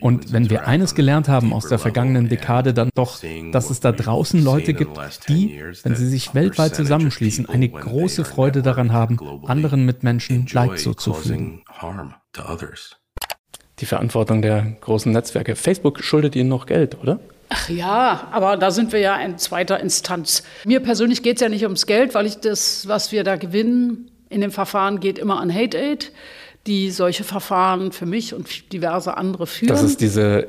[0.01, 3.19] Und wenn wir eines gelernt haben aus der vergangenen Dekade, dann doch,
[3.51, 4.97] dass es da draußen Leute gibt,
[5.29, 11.63] die, wenn sie sich weltweit zusammenschließen, eine große Freude daran haben, anderen Mitmenschen Leid zuzufügen
[13.79, 15.55] die Verantwortung der großen Netzwerke.
[15.55, 17.19] Facebook schuldet ihnen noch Geld, oder?
[17.49, 20.43] Ach ja, aber da sind wir ja in zweiter Instanz.
[20.65, 24.09] Mir persönlich geht es ja nicht ums Geld, weil ich das, was wir da gewinnen
[24.29, 26.11] in dem Verfahren, geht immer an Hate Aid,
[26.65, 29.69] die solche Verfahren für mich und diverse andere führen.
[29.69, 30.47] Das ist diese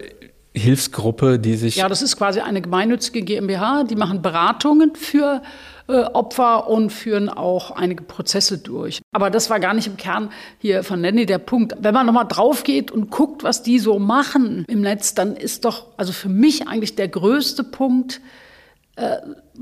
[0.55, 1.77] Hilfsgruppe, die sich.
[1.77, 5.43] Ja, das ist quasi eine gemeinnützige GmbH, die machen Beratungen für
[5.89, 9.01] äh, Opfer und führen auch einige Prozesse durch.
[9.13, 11.75] Aber das war gar nicht im Kern hier von Lenny der Punkt.
[11.79, 15.65] Wenn man nochmal drauf geht und guckt, was die so machen im Netz, dann ist
[15.65, 18.21] doch, also für mich eigentlich der größte Punkt,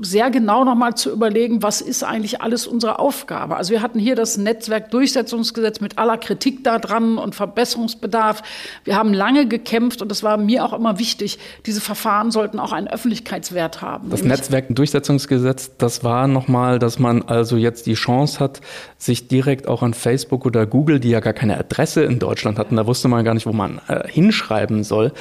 [0.01, 3.57] sehr genau nochmal zu überlegen, was ist eigentlich alles unsere Aufgabe.
[3.57, 8.43] Also wir hatten hier das Netzwerkdurchsetzungsgesetz mit aller Kritik daran und Verbesserungsbedarf.
[8.83, 12.71] Wir haben lange gekämpft und das war mir auch immer wichtig, diese Verfahren sollten auch
[12.71, 14.09] einen Öffentlichkeitswert haben.
[14.09, 18.61] Das Netzwerkdurchsetzungsgesetz, das war nochmal, dass man also jetzt die Chance hat,
[18.97, 22.75] sich direkt auch an Facebook oder Google, die ja gar keine Adresse in Deutschland hatten,
[22.75, 25.11] da wusste man gar nicht, wo man äh, hinschreiben soll,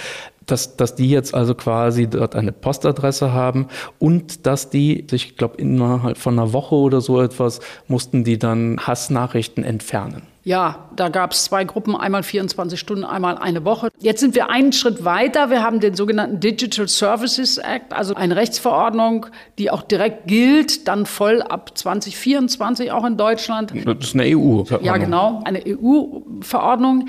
[0.46, 5.57] dass, dass die jetzt also quasi dort eine Postadresse haben und dass die, ich glaube,
[5.59, 10.22] innerhalb von einer Woche oder so etwas, mussten die dann Hassnachrichten entfernen.
[10.44, 13.88] Ja, da gab es zwei Gruppen, einmal 24 Stunden, einmal eine Woche.
[13.98, 15.48] Jetzt sind wir einen Schritt weiter.
[15.48, 19.26] Wir haben den sogenannten Digital Services Act, also eine Rechtsverordnung,
[19.57, 23.72] die auch direkt gilt, dann voll ab 2024 auch in Deutschland.
[23.87, 24.64] Das ist eine EU.
[24.83, 27.09] Ja, genau, eine EU-Verordnung.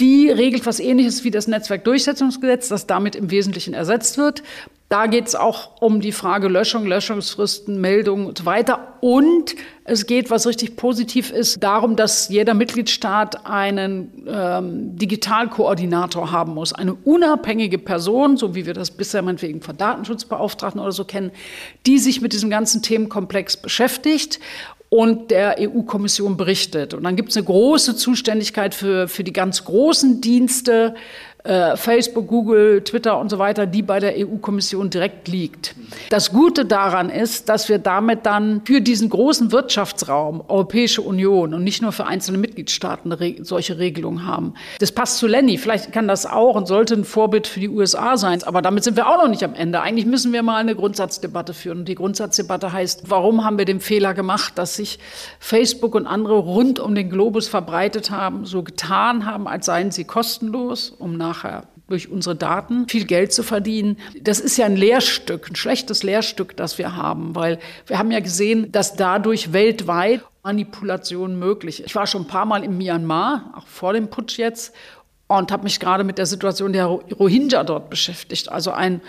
[0.00, 4.42] Die regelt was Ähnliches wie das Netzwerkdurchsetzungsgesetz, das damit im Wesentlichen ersetzt wird.
[4.88, 8.94] Da geht es auch um die Frage Löschung, Löschungsfristen, Meldungen und so weiter.
[9.00, 16.54] Und es geht, was richtig positiv ist, darum, dass jeder Mitgliedstaat einen ähm, Digitalkoordinator haben
[16.54, 16.72] muss.
[16.72, 21.30] Eine unabhängige Person, so wie wir das bisher meinetwegen von Datenschutzbeauftragten oder so kennen,
[21.86, 24.40] die sich mit diesem ganzen Themenkomplex beschäftigt
[24.90, 26.94] und der EU-Kommission berichtet.
[26.94, 30.96] Und dann gibt es eine große Zuständigkeit für, für die ganz großen Dienste,
[31.74, 35.74] Facebook, Google, Twitter und so weiter, die bei der EU-Kommission direkt liegt.
[36.10, 41.64] Das Gute daran ist, dass wir damit dann für diesen großen Wirtschaftsraum Europäische Union und
[41.64, 44.54] nicht nur für einzelne Mitgliedstaaten solche Regelungen haben.
[44.80, 45.56] Das passt zu Lenny.
[45.56, 48.42] Vielleicht kann das auch und sollte ein Vorbild für die USA sein.
[48.42, 49.80] Aber damit sind wir auch noch nicht am Ende.
[49.80, 51.78] Eigentlich müssen wir mal eine Grundsatzdebatte führen.
[51.78, 54.98] Und die Grundsatzdebatte heißt, warum haben wir den Fehler gemacht, dass sich
[55.38, 60.04] Facebook und andere rund um den Globus verbreitet haben, so getan haben, als seien sie
[60.04, 63.96] kostenlos, um nach nachher durch unsere Daten viel Geld zu verdienen.
[64.20, 68.20] Das ist ja ein Lehrstück, ein schlechtes Lehrstück, das wir haben, weil wir haben ja
[68.20, 71.86] gesehen, dass dadurch weltweit Manipulation möglich ist.
[71.86, 74.74] Ich war schon ein paar Mal in Myanmar, auch vor dem Putsch jetzt,
[75.26, 79.00] und habe mich gerade mit der Situation der Rohingya dort beschäftigt, also ein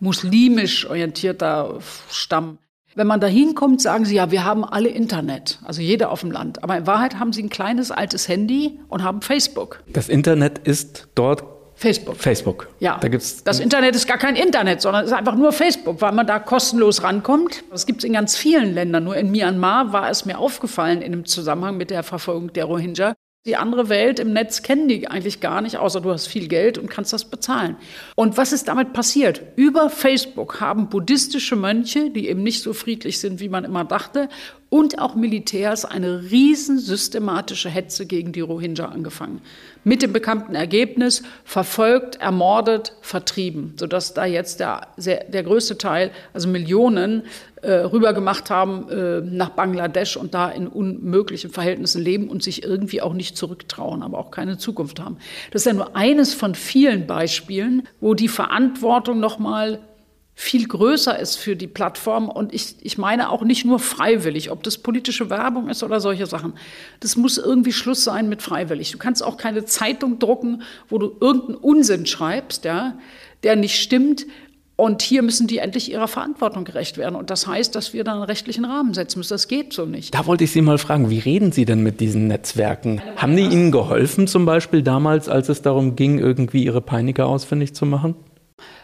[0.00, 1.78] muslimisch orientierter
[2.10, 2.58] Stamm.
[2.94, 6.32] Wenn man da hinkommt, sagen sie, ja, wir haben alle Internet, also jeder auf dem
[6.32, 6.64] Land.
[6.64, 9.82] Aber in Wahrheit haben sie ein kleines altes Handy und haben Facebook.
[9.92, 11.44] Das Internet ist dort
[11.80, 12.16] Facebook.
[12.18, 12.68] Facebook.
[12.78, 12.98] Ja.
[13.00, 16.12] Da gibt's das Internet ist gar kein Internet, sondern es ist einfach nur Facebook, weil
[16.12, 17.64] man da kostenlos rankommt.
[17.70, 19.04] Das gibt es in ganz vielen Ländern.
[19.04, 23.14] Nur in Myanmar war es mir aufgefallen in dem Zusammenhang mit der Verfolgung der Rohingya.
[23.46, 26.76] Die andere Welt im Netz kennen die eigentlich gar nicht, außer du hast viel Geld
[26.76, 27.76] und kannst das bezahlen.
[28.14, 29.40] Und was ist damit passiert?
[29.56, 34.28] Über Facebook haben buddhistische Mönche, die eben nicht so friedlich sind, wie man immer dachte,
[34.68, 39.40] und auch Militärs eine riesen systematische Hetze gegen die Rohingya angefangen
[39.84, 46.48] mit dem bekannten Ergebnis verfolgt, ermordet, vertrieben, sodass da jetzt der, der größte Teil, also
[46.48, 47.24] Millionen,
[47.62, 53.02] äh, rübergemacht haben äh, nach Bangladesch und da in unmöglichen Verhältnissen leben und sich irgendwie
[53.02, 55.18] auch nicht zurücktrauen, aber auch keine Zukunft haben.
[55.50, 59.78] Das ist ja nur eines von vielen Beispielen, wo die Verantwortung nochmal
[60.40, 62.30] viel größer ist für die Plattform.
[62.30, 66.24] Und ich, ich meine auch nicht nur freiwillig, ob das politische Werbung ist oder solche
[66.24, 66.54] Sachen.
[67.00, 68.90] Das muss irgendwie Schluss sein mit freiwillig.
[68.90, 72.96] Du kannst auch keine Zeitung drucken, wo du irgendeinen Unsinn schreibst, ja,
[73.42, 74.24] der nicht stimmt.
[74.76, 77.16] Und hier müssen die endlich ihrer Verantwortung gerecht werden.
[77.16, 79.34] Und das heißt, dass wir da einen rechtlichen Rahmen setzen müssen.
[79.34, 80.14] Das geht so nicht.
[80.14, 83.02] Da wollte ich Sie mal fragen, wie reden Sie denn mit diesen Netzwerken?
[83.16, 87.74] Haben die Ihnen geholfen, zum Beispiel damals, als es darum ging, irgendwie Ihre Peiniger ausfindig
[87.74, 88.14] zu machen?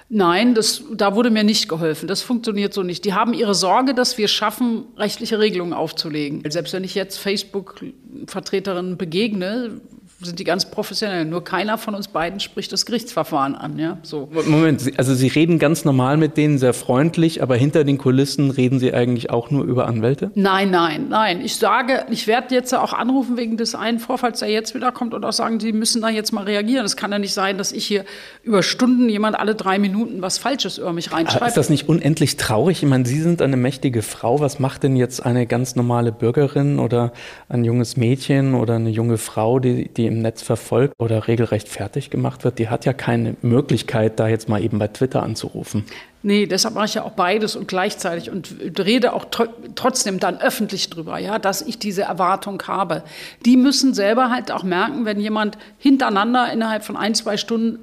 [0.09, 2.07] Nein, das, da wurde mir nicht geholfen.
[2.07, 3.05] Das funktioniert so nicht.
[3.05, 6.49] Die haben ihre Sorge, dass wir schaffen, rechtliche Regelungen aufzulegen.
[6.49, 9.81] Selbst wenn ich jetzt Facebook-Vertreterinnen begegne,
[10.21, 11.27] sind die ganz professionell.
[11.27, 13.79] Nur keiner von uns beiden spricht das Gerichtsverfahren an.
[13.79, 13.99] Ja?
[14.03, 14.29] So.
[14.47, 18.79] Moment, also Sie reden ganz normal mit denen, sehr freundlich, aber hinter den Kulissen reden
[18.79, 20.31] Sie eigentlich auch nur über Anwälte?
[20.35, 21.43] Nein, nein, nein.
[21.43, 25.13] Ich sage, ich werde jetzt auch anrufen wegen des einen Vorfalls, der jetzt wieder kommt
[25.13, 26.87] und auch sagen, Sie müssen da jetzt mal reagieren.
[26.87, 28.07] Es kann ja nicht sein, dass ich hier
[28.43, 31.49] über Stunden jemand alle drei Minuten was Falsches über mich reinschreibt.
[31.49, 32.83] ist das nicht unendlich traurig?
[32.83, 34.41] Ich meine, Sie sind eine mächtige Frau.
[34.41, 37.13] Was macht denn jetzt eine ganz normale Bürgerin oder
[37.51, 42.11] ein junges Mädchen oder eine junge Frau, die, die im Netz verfolgt oder regelrecht fertig
[42.11, 45.85] gemacht wird, die hat ja keine Möglichkeit, da jetzt mal eben bei Twitter anzurufen.
[46.23, 50.41] Nee, deshalb mache ich ja auch beides und gleichzeitig und rede auch tr trotzdem dann
[50.41, 53.05] öffentlich drüber, ja, dass ich diese Erwartung habe.
[53.45, 57.79] Die müssen selber halt auch merken, wenn jemand hintereinander innerhalb von ein, zwei Stunden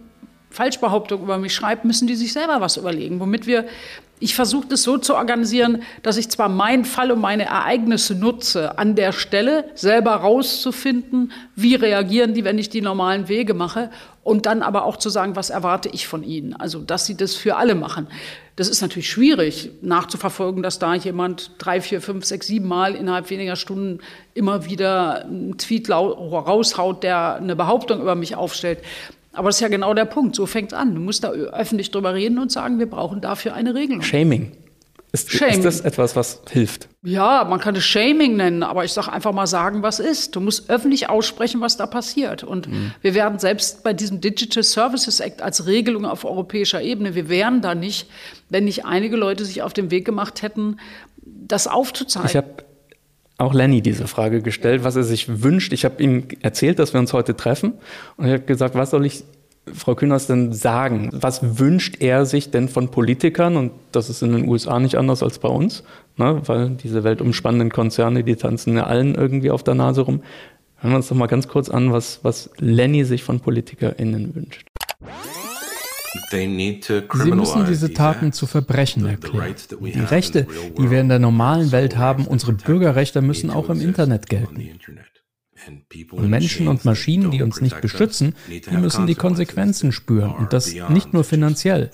[0.50, 3.66] Falschbehauptung über mich schreibt, müssen die sich selber was überlegen, womit wir
[4.20, 8.78] Ich versuche das so zu organisieren, dass ich zwar meinen Fall und meine Ereignisse nutze,
[8.78, 13.90] an der Stelle selber rauszufinden, wie reagieren die, wenn ich die normalen Wege mache,
[14.24, 16.54] und dann aber auch zu sagen, was erwarte ich von ihnen.
[16.54, 18.08] Also, dass sie das für alle machen.
[18.56, 23.30] Das ist natürlich schwierig nachzuverfolgen, dass da jemand drei, vier, fünf, sechs, sieben Mal innerhalb
[23.30, 24.00] weniger Stunden
[24.34, 28.80] immer wieder einen Tweet raushaut, der eine Behauptung über mich aufstellt.
[29.34, 30.36] Aber das ist ja genau der Punkt.
[30.36, 30.96] So fängt es an.
[30.96, 34.04] Du musst da öffentlich drüber reden und sagen, wir brauchen dafür eine Regelung.
[34.04, 34.52] Shaming.
[35.12, 35.58] Ist, Shaming.
[35.58, 36.88] ist das etwas, was hilft?
[37.04, 40.36] Ja, man kann es Shaming nennen, aber ich sage einfach mal sagen, was ist.
[40.36, 42.44] Du musst öffentlich aussprechen, was da passiert.
[42.44, 42.94] Und mhm.
[43.02, 47.62] wir werden selbst bei diesem Digital Services Act als Regelung auf europäischer Ebene, wir wären
[47.62, 48.10] da nicht,
[48.50, 50.78] wenn nicht einige Leute sich auf den Weg gemacht hätten,
[51.18, 52.30] das aufzuzeigen.
[52.30, 52.64] Ich habe
[53.38, 55.74] auch Lenny diese Frage gestellt, was er sich wünscht.
[55.74, 57.74] Ich habe ihm erzählt, dass wir uns heute treffen
[58.18, 59.24] und er hat gesagt, was soll ich
[59.72, 61.10] Frau Kühners denn sagen?
[61.14, 63.56] Was wünscht er sich denn von Politikern?
[63.56, 65.84] Und das ist in den USA nicht anders als bei uns,
[66.18, 66.42] ne?
[66.46, 70.22] weil diese weltumspannenden Konzerne, die tanzen ja allen irgendwie auf der Nase rum.
[70.78, 74.68] Hören wir uns doch mal ganz kurz an, was, was Lenny sich von PolitikerInnen wünscht.
[76.14, 79.56] Sie müssen diese Taten zu Verbrechen erklären.
[79.82, 80.48] Die Rechte,
[80.78, 84.80] die wir in der normalen Welt haben, unsere Bürgerrechte müssen auch im Internet gelten.
[86.12, 90.74] Und Menschen und Maschinen, die uns nicht beschützen, die müssen die Konsequenzen spüren und das
[90.90, 91.90] nicht nur finanziell.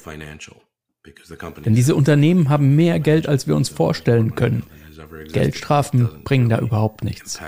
[1.65, 4.63] Denn diese Unternehmen haben mehr Geld, als wir uns vorstellen können.
[5.31, 7.39] Geldstrafen bringen da überhaupt nichts.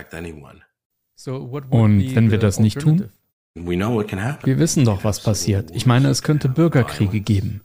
[1.69, 3.11] Und wenn wir das nicht tun?
[3.53, 5.71] Wir wissen doch, was passiert.
[5.73, 7.61] Ich meine, es könnte Bürgerkriege geben.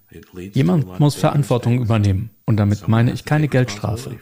[0.53, 2.31] Jemand muss Verantwortung übernehmen.
[2.45, 4.19] Und damit meine ich keine Geldstrafe.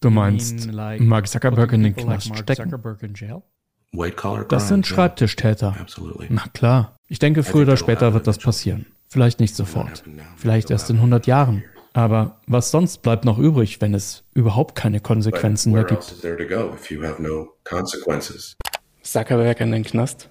[0.00, 2.74] Du meinst, Mark Zuckerberg in den Knast stecken?
[4.48, 5.76] Das sind Schreibtischtäter.
[6.28, 6.96] Na klar.
[7.08, 8.86] Ich denke, früher oder später wird das passieren.
[9.08, 10.04] Vielleicht nicht sofort.
[10.36, 11.64] Vielleicht erst in 100 Jahren.
[11.94, 16.22] Aber was sonst bleibt noch übrig, wenn es überhaupt keine Konsequenzen mehr gibt?
[19.02, 20.28] Zuckerberg in den Knast?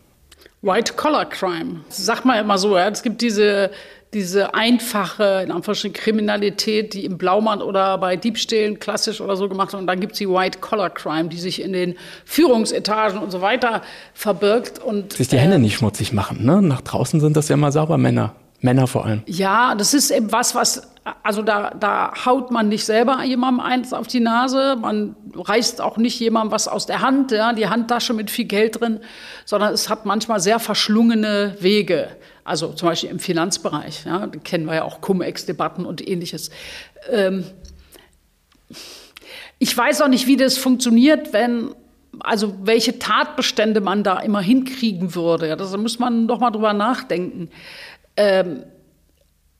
[0.62, 1.82] White-Collar-Crime.
[1.90, 2.90] Sag mal immer so, ja.
[2.90, 3.72] es gibt diese
[4.14, 9.74] diese einfache, in Anführungsstrichen, Kriminalität, die im Blaumann oder bei Diebstählen klassisch oder so gemacht
[9.74, 9.82] wird.
[9.82, 13.82] Und dann gibt es die White-Collar-Crime, die sich in den Führungsetagen und so weiter
[14.14, 14.80] verbirgt.
[14.80, 16.46] Und, sich die Hände äh, nicht schmutzig machen.
[16.46, 16.62] Ne?
[16.62, 18.34] Nach draußen sind das ja immer sauber Männer.
[18.60, 19.22] Männer vor allem.
[19.28, 20.82] Ja, das ist eben was, was,
[21.24, 25.98] also da, da haut man nicht selber jemandem eins auf die Nase, man reißt auch
[25.98, 29.00] nicht jemandem was aus der Hand, ja, die Handtasche mit viel Geld drin,
[29.46, 32.10] sondern es hat manchmal sehr verschlungene Wege.
[32.44, 36.50] Also zum Beispiel im Finanzbereich, ja, kennen wir ja auch Cum-Ex-Debatten und ähnliches.
[37.12, 37.46] Ähm,
[39.60, 41.74] ich weiß auch nicht, wie das funktioniert, wenn
[42.20, 45.50] also welche Tatbestände man da immer hinkriegen würde.
[45.50, 47.50] Ja, da muss man noch mal drüber nachdenken
[48.18, 48.64] ähm,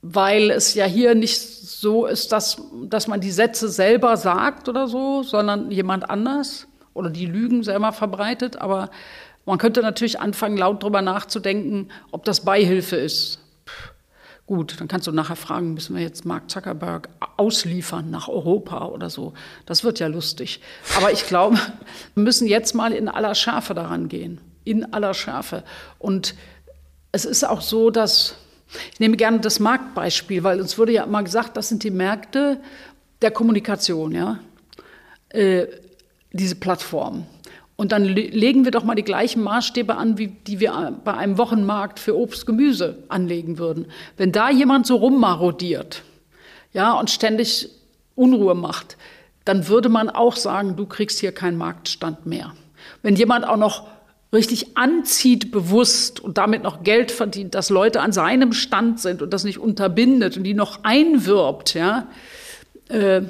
[0.02, 4.86] weil es ja hier nicht so ist, dass, dass man die Sätze selber sagt oder
[4.86, 8.60] so, sondern jemand anders oder die Lügen selber verbreitet.
[8.60, 8.90] Aber
[9.44, 13.40] man könnte natürlich anfangen, laut darüber nachzudenken, ob das Beihilfe ist.
[14.46, 19.10] Gut, dann kannst du nachher fragen, müssen wir jetzt Mark Zuckerberg ausliefern nach Europa oder
[19.10, 19.34] so.
[19.66, 20.60] Das wird ja lustig.
[20.96, 21.56] Aber ich glaube,
[22.14, 24.40] wir müssen jetzt mal in aller Schärfe daran gehen.
[24.64, 25.64] In aller Schärfe.
[25.98, 26.34] Und
[27.12, 28.36] es ist auch so, dass
[28.92, 32.60] ich nehme gerne das Marktbeispiel, weil uns wurde ja immer gesagt, das sind die Märkte
[33.22, 34.38] der Kommunikation, ja,
[35.30, 35.66] äh,
[36.32, 37.26] diese Plattformen.
[37.76, 41.38] Und dann legen wir doch mal die gleichen Maßstäbe an, wie die wir bei einem
[41.38, 43.86] Wochenmarkt für Obst, Gemüse anlegen würden.
[44.16, 46.02] Wenn da jemand so rummarodiert,
[46.72, 47.70] ja, und ständig
[48.16, 48.96] Unruhe macht,
[49.44, 52.52] dann würde man auch sagen, du kriegst hier keinen Marktstand mehr.
[53.02, 53.86] Wenn jemand auch noch
[54.32, 59.32] richtig anzieht bewusst und damit noch Geld verdient, dass Leute an seinem Stand sind und
[59.32, 62.08] das nicht unterbindet und die noch einwirbt, ja,
[62.88, 63.22] äh,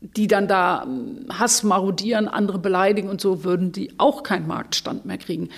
[0.00, 5.06] die dann da hm, Hass marodieren, andere beleidigen und so, würden die auch keinen Marktstand
[5.06, 5.48] mehr kriegen.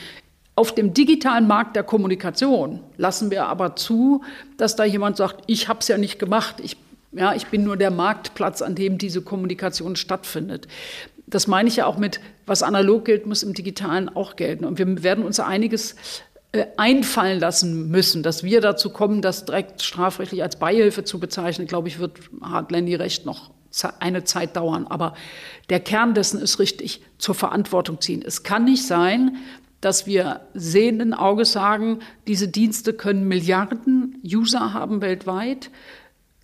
[0.54, 4.22] Auf dem digitalen Markt der Kommunikation lassen wir aber zu,
[4.58, 6.76] dass da jemand sagt, ich habe es ja nicht gemacht, ich,
[7.10, 10.68] ja, ich bin nur der Marktplatz, an dem diese Kommunikation stattfindet
[11.34, 14.64] das meine ich ja auch mit, was analog gilt, muss im digitalen auch gelten.
[14.64, 15.96] Und wir werden uns einiges
[16.52, 21.66] äh, einfallen lassen müssen, dass wir dazu kommen, das direkt strafrechtlich als Beihilfe zu bezeichnen,
[21.66, 23.50] glaube ich, wird, hat Lenny recht, noch
[23.98, 24.86] eine Zeit dauern.
[24.86, 25.14] Aber
[25.70, 28.22] der Kern dessen ist richtig, zur Verantwortung ziehen.
[28.24, 29.38] Es kann nicht sein,
[29.80, 35.70] dass wir sehenden Auges sagen, diese Dienste können Milliarden User haben weltweit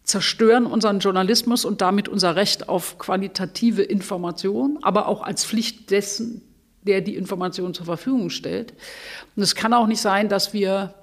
[0.04, 6.42] zerstören unseren Journalismus und damit unser Recht auf qualitative Information, aber auch als Pflicht dessen,
[6.82, 8.72] der die Information zur Verfügung stellt.
[9.36, 10.94] Und es kann auch nicht sein, dass wir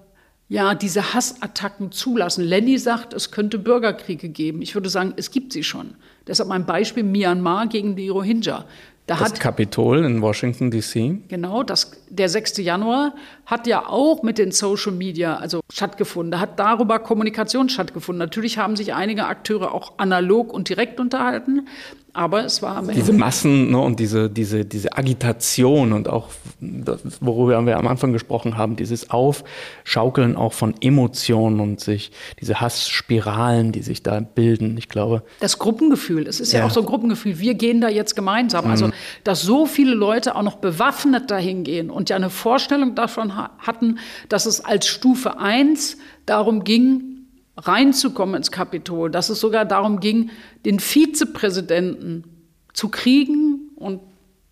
[0.50, 2.44] ja, diese Hassattacken zulassen.
[2.44, 4.62] Lenny sagt, es könnte Bürgerkriege geben.
[4.62, 5.96] Ich würde sagen, es gibt sie schon.
[6.26, 8.66] Deshalb mein Beispiel Myanmar gegen die Rohingya.
[9.08, 11.20] Da das hat, Kapitol in Washington, D.C.
[11.30, 12.58] Genau, das, der 6.
[12.58, 13.15] Januar
[13.46, 16.32] hat ja auch mit den Social Media also stattgefunden.
[16.32, 18.20] Da hat darüber Kommunikation stattgefunden.
[18.20, 21.70] Natürlich haben sich einige Akteure auch analog und direkt unterhalten,
[22.18, 26.30] aber es war diese Massen ne, und diese, diese, diese Agitation und auch,
[27.22, 32.11] worüber wir am Anfang gesprochen haben, dieses Aufschaukeln auch von Emotionen und sich
[32.41, 34.78] diese Hassspiralen, die sich da bilden.
[34.78, 35.22] Ich glaube.
[35.41, 37.38] Das Gruppengefühl, es ist ja, ja auch so ein Gruppengefühl.
[37.38, 38.65] Wir gehen da jetzt gemeinsam.
[38.65, 38.91] Also, mhm.
[38.91, 43.34] Also, dass so viele Leute auch noch bewaffnet dahin gehen und ja eine Vorstellung davon
[43.38, 47.16] hatten, dass es als Stufe 1 darum ging,
[47.58, 50.30] reinzukommen ins Kapitol, dass es sogar darum ging,
[50.66, 52.24] den Vizepräsidenten
[52.74, 54.01] zu kriegen und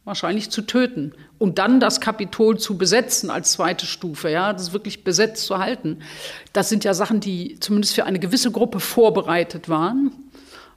[0.06, 5.03] wahrscheinlich zu töten und dann das Kapitol zu besetzen als zweite Stufe, ja, das wirklich
[5.03, 5.99] besetzt zu halten.
[6.53, 10.12] Das sind ja Sachen, die zumindest für eine gewisse Gruppe vorbereitet waren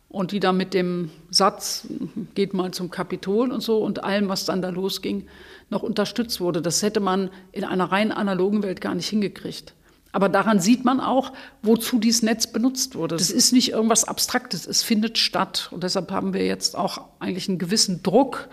[0.09, 1.87] und die dann mit dem Satz
[2.35, 5.27] geht mal zum Kapitol und so und allem, was dann da losging,
[5.69, 6.63] noch unterstützt wurde.
[6.63, 9.75] Das hätte man in einer rein analogen Welt gar nicht hingekriegt.
[10.13, 11.33] Aber daran sieht man auch,
[11.63, 13.17] wozu dieses Netz benutzt wurde.
[13.17, 15.69] Das ist nicht irgendwas Abstraktes, es findet statt.
[15.71, 18.49] Und deshalb haben wir jetzt auch eigentlich einen gewissen Druck,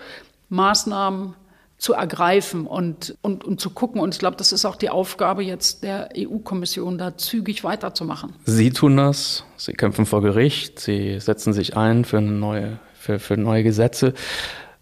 [0.50, 1.36] Maßnahmen
[1.78, 4.02] zu ergreifen und, und, und zu gucken.
[4.02, 8.34] Und ich glaube, das ist auch die Aufgabe jetzt der EU-Kommission, da zügig weiterzumachen.
[8.46, 13.38] Sie tun das, Sie kämpfen vor Gericht, Sie setzen sich ein für neue, für, für
[13.38, 14.14] neue Gesetze.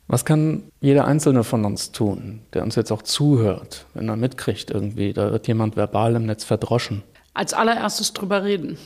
[0.08, 4.70] Was kann jeder Einzelne von uns tun, der uns jetzt auch zuhört, wenn er mitkriegt
[4.70, 7.04] irgendwie, da wird jemand verbal im Netz verdroschen?
[7.34, 8.78] Als allererstes drüber reden.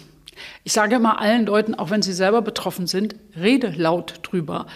[0.63, 4.67] Ich sage immer allen Leuten, auch wenn sie selber betroffen sind, rede laut drüber.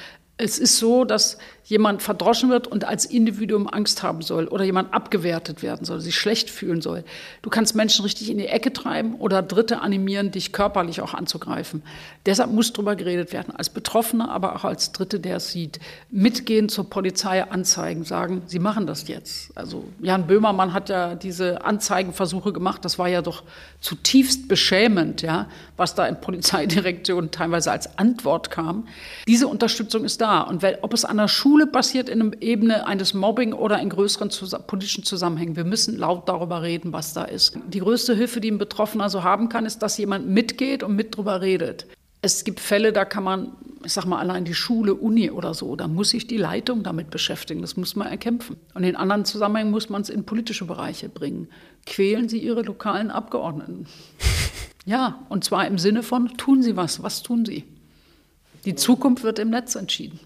[0.41, 4.93] Es ist so, dass jemand verdroschen wird und als Individuum Angst haben soll oder jemand
[4.93, 7.03] abgewertet werden soll, sich schlecht fühlen soll.
[7.43, 11.83] Du kannst Menschen richtig in die Ecke treiben oder Dritte animieren, dich körperlich auch anzugreifen.
[12.25, 15.79] Deshalb muss darüber geredet werden, als Betroffener, aber auch als Dritte, der es sieht.
[16.09, 19.55] Mitgehen zur Polizei anzeigen, sagen, sie machen das jetzt.
[19.55, 23.43] Also Jan Böhmermann hat ja diese Anzeigenversuche gemacht, das war ja doch
[23.79, 28.87] zutiefst beschämend, ja, was da in Polizeidirektionen teilweise als Antwort kam.
[29.27, 30.30] Diese Unterstützung ist da.
[30.39, 34.29] Und ob es an der Schule passiert in der Ebene eines Mobbing oder in größeren
[34.65, 35.55] politischen Zusammenhängen.
[35.55, 37.57] Wir müssen laut darüber reden, was da ist.
[37.67, 41.17] Die größte Hilfe, die ein Betroffener so haben kann, ist, dass jemand mitgeht und mit
[41.17, 41.88] drüber redet.
[42.23, 43.53] Es gibt Fälle, da kann man,
[43.84, 47.09] ich sag mal, allein die Schule, Uni oder so, da muss sich die Leitung damit
[47.09, 47.61] beschäftigen.
[47.61, 48.57] Das muss man erkämpfen.
[48.75, 51.47] Und in anderen Zusammenhängen muss man es in politische Bereiche bringen.
[51.88, 53.88] Quälen Sie Ihre lokalen Abgeordneten.
[54.84, 57.65] Ja, und zwar im Sinne von, tun Sie was, was tun Sie?
[58.66, 60.20] Die Zukunft wird im Netz entschieden.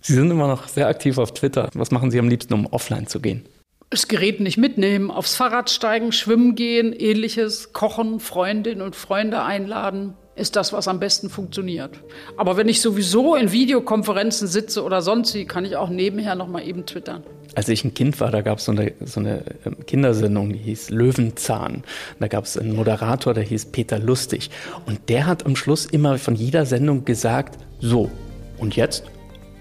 [0.00, 1.68] Sie sind immer noch sehr aktiv auf Twitter.
[1.74, 3.44] Was machen Sie am liebsten, um offline zu gehen?
[3.90, 10.14] Das Gerät nicht mitnehmen, aufs Fahrrad steigen, schwimmen gehen, ähnliches, kochen, Freundinnen und Freunde einladen,
[10.36, 12.00] ist das, was am besten funktioniert.
[12.36, 16.48] Aber wenn ich sowieso in Videokonferenzen sitze oder sonst wie, kann ich auch nebenher noch
[16.48, 17.22] mal eben twittern.
[17.56, 20.58] Als ich ein Kind war, da gab es so eine, so eine ähm, Kindersendung, die
[20.58, 21.82] hieß Löwenzahn.
[22.20, 24.50] Da gab es einen Moderator, der hieß Peter Lustig.
[24.86, 28.10] Und der hat am Schluss immer von jeder Sendung gesagt, so,
[28.58, 29.04] und jetzt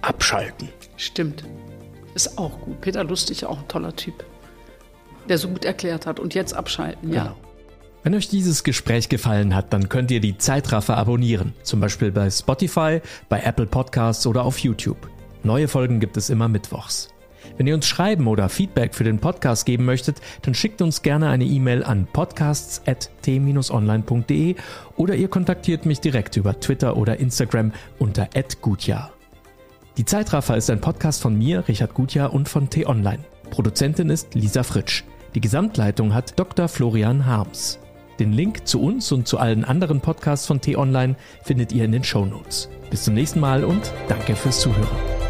[0.01, 0.69] abschalten.
[0.97, 1.43] Stimmt.
[2.13, 2.79] Ist auch gut.
[2.81, 4.23] Peter Lustig, auch ein toller Typ,
[5.27, 6.19] der so gut erklärt hat.
[6.19, 7.35] Und jetzt abschalten, ja.
[8.01, 11.51] Wenn euch dieses Gespräch gefallen hat, dann könnt ihr die Zeitraffer abonnieren.
[11.63, 15.09] Zum Beispiel bei Spotify, bei Apple Podcasts oder auf YouTube.
[15.43, 17.09] Neue Folgen gibt es immer mittwochs.
[17.57, 21.27] Wenn ihr uns schreiben oder Feedback für den Podcast geben möchtet, dann schickt uns gerne
[21.27, 24.55] eine E-Mail an podcasts.t-online.de
[24.95, 28.29] oder ihr kontaktiert mich direkt über Twitter oder Instagram unter
[28.61, 29.11] @gutjahr.
[29.97, 33.25] Die Zeitraffer ist ein Podcast von mir, Richard Gutjahr und von T-Online.
[33.49, 35.03] Produzentin ist Lisa Fritsch.
[35.35, 36.69] Die Gesamtleitung hat Dr.
[36.69, 37.77] Florian Harms.
[38.19, 42.03] Den Link zu uns und zu allen anderen Podcasts von T-Online findet ihr in den
[42.03, 42.69] Show Notes.
[42.89, 45.28] Bis zum nächsten Mal und danke fürs Zuhören.